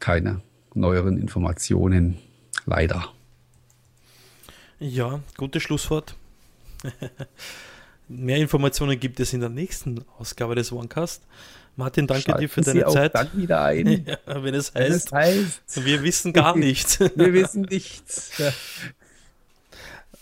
[0.00, 0.40] keine
[0.72, 2.16] neueren Informationen.
[2.64, 3.08] Leider.
[4.80, 6.16] Ja, gutes Schlusswort.
[8.08, 11.22] Mehr Informationen gibt es in der nächsten Ausgabe des OneCast.
[11.76, 13.14] Martin, danke Schalten dir für deine Sie Zeit.
[13.14, 14.06] Dann wieder ein.
[14.26, 17.00] Ja, wenn, es heißt, wenn es heißt, wir wissen gar nichts.
[17.00, 18.32] wir wissen nichts.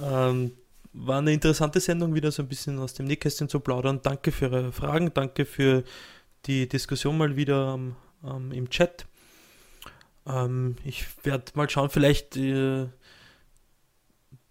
[0.03, 0.53] Ähm,
[0.93, 4.01] war eine interessante Sendung, wieder so ein bisschen aus dem Nähkästchen zu plaudern.
[4.03, 5.85] Danke für Ihre Fragen, danke für
[6.47, 7.79] die Diskussion mal wieder
[8.25, 9.07] ähm, im Chat.
[10.27, 12.87] Ähm, ich werde mal schauen, vielleicht äh,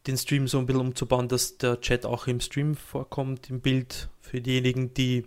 [0.08, 4.10] den Stream so ein bisschen umzubauen, dass der Chat auch im Stream vorkommt, im Bild
[4.22, 5.26] für diejenigen, die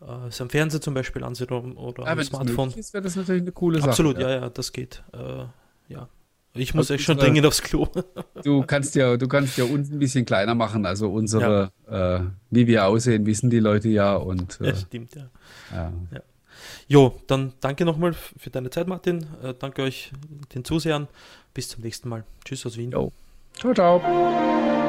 [0.00, 2.72] äh, es am Fernseher zum Beispiel ansehen oder, oder ja, am Smartphone.
[2.76, 3.90] Das wäre das natürlich eine coole Sache.
[3.90, 5.02] Absolut, ja, ja, das geht.
[5.12, 5.44] Äh,
[5.88, 6.08] ja,
[6.54, 7.88] ich muss echt schon dringend aufs Klo.
[8.42, 10.84] Du kannst ja, du kannst ja uns ein bisschen kleiner machen.
[10.84, 12.16] Also unsere, ja.
[12.16, 14.16] äh, wie wir aussehen, wissen die Leute ja.
[14.16, 15.30] Und, äh, ja, stimmt, ja.
[15.72, 15.92] ja.
[16.12, 16.20] ja.
[16.88, 19.26] Jo, dann danke nochmal für deine Zeit, Martin.
[19.42, 20.12] Äh, danke euch,
[20.54, 21.08] den Zusehern.
[21.54, 22.24] Bis zum nächsten Mal.
[22.44, 22.90] Tschüss aus Wien.
[22.90, 23.12] Jo.
[23.54, 24.81] Ciao, ciao.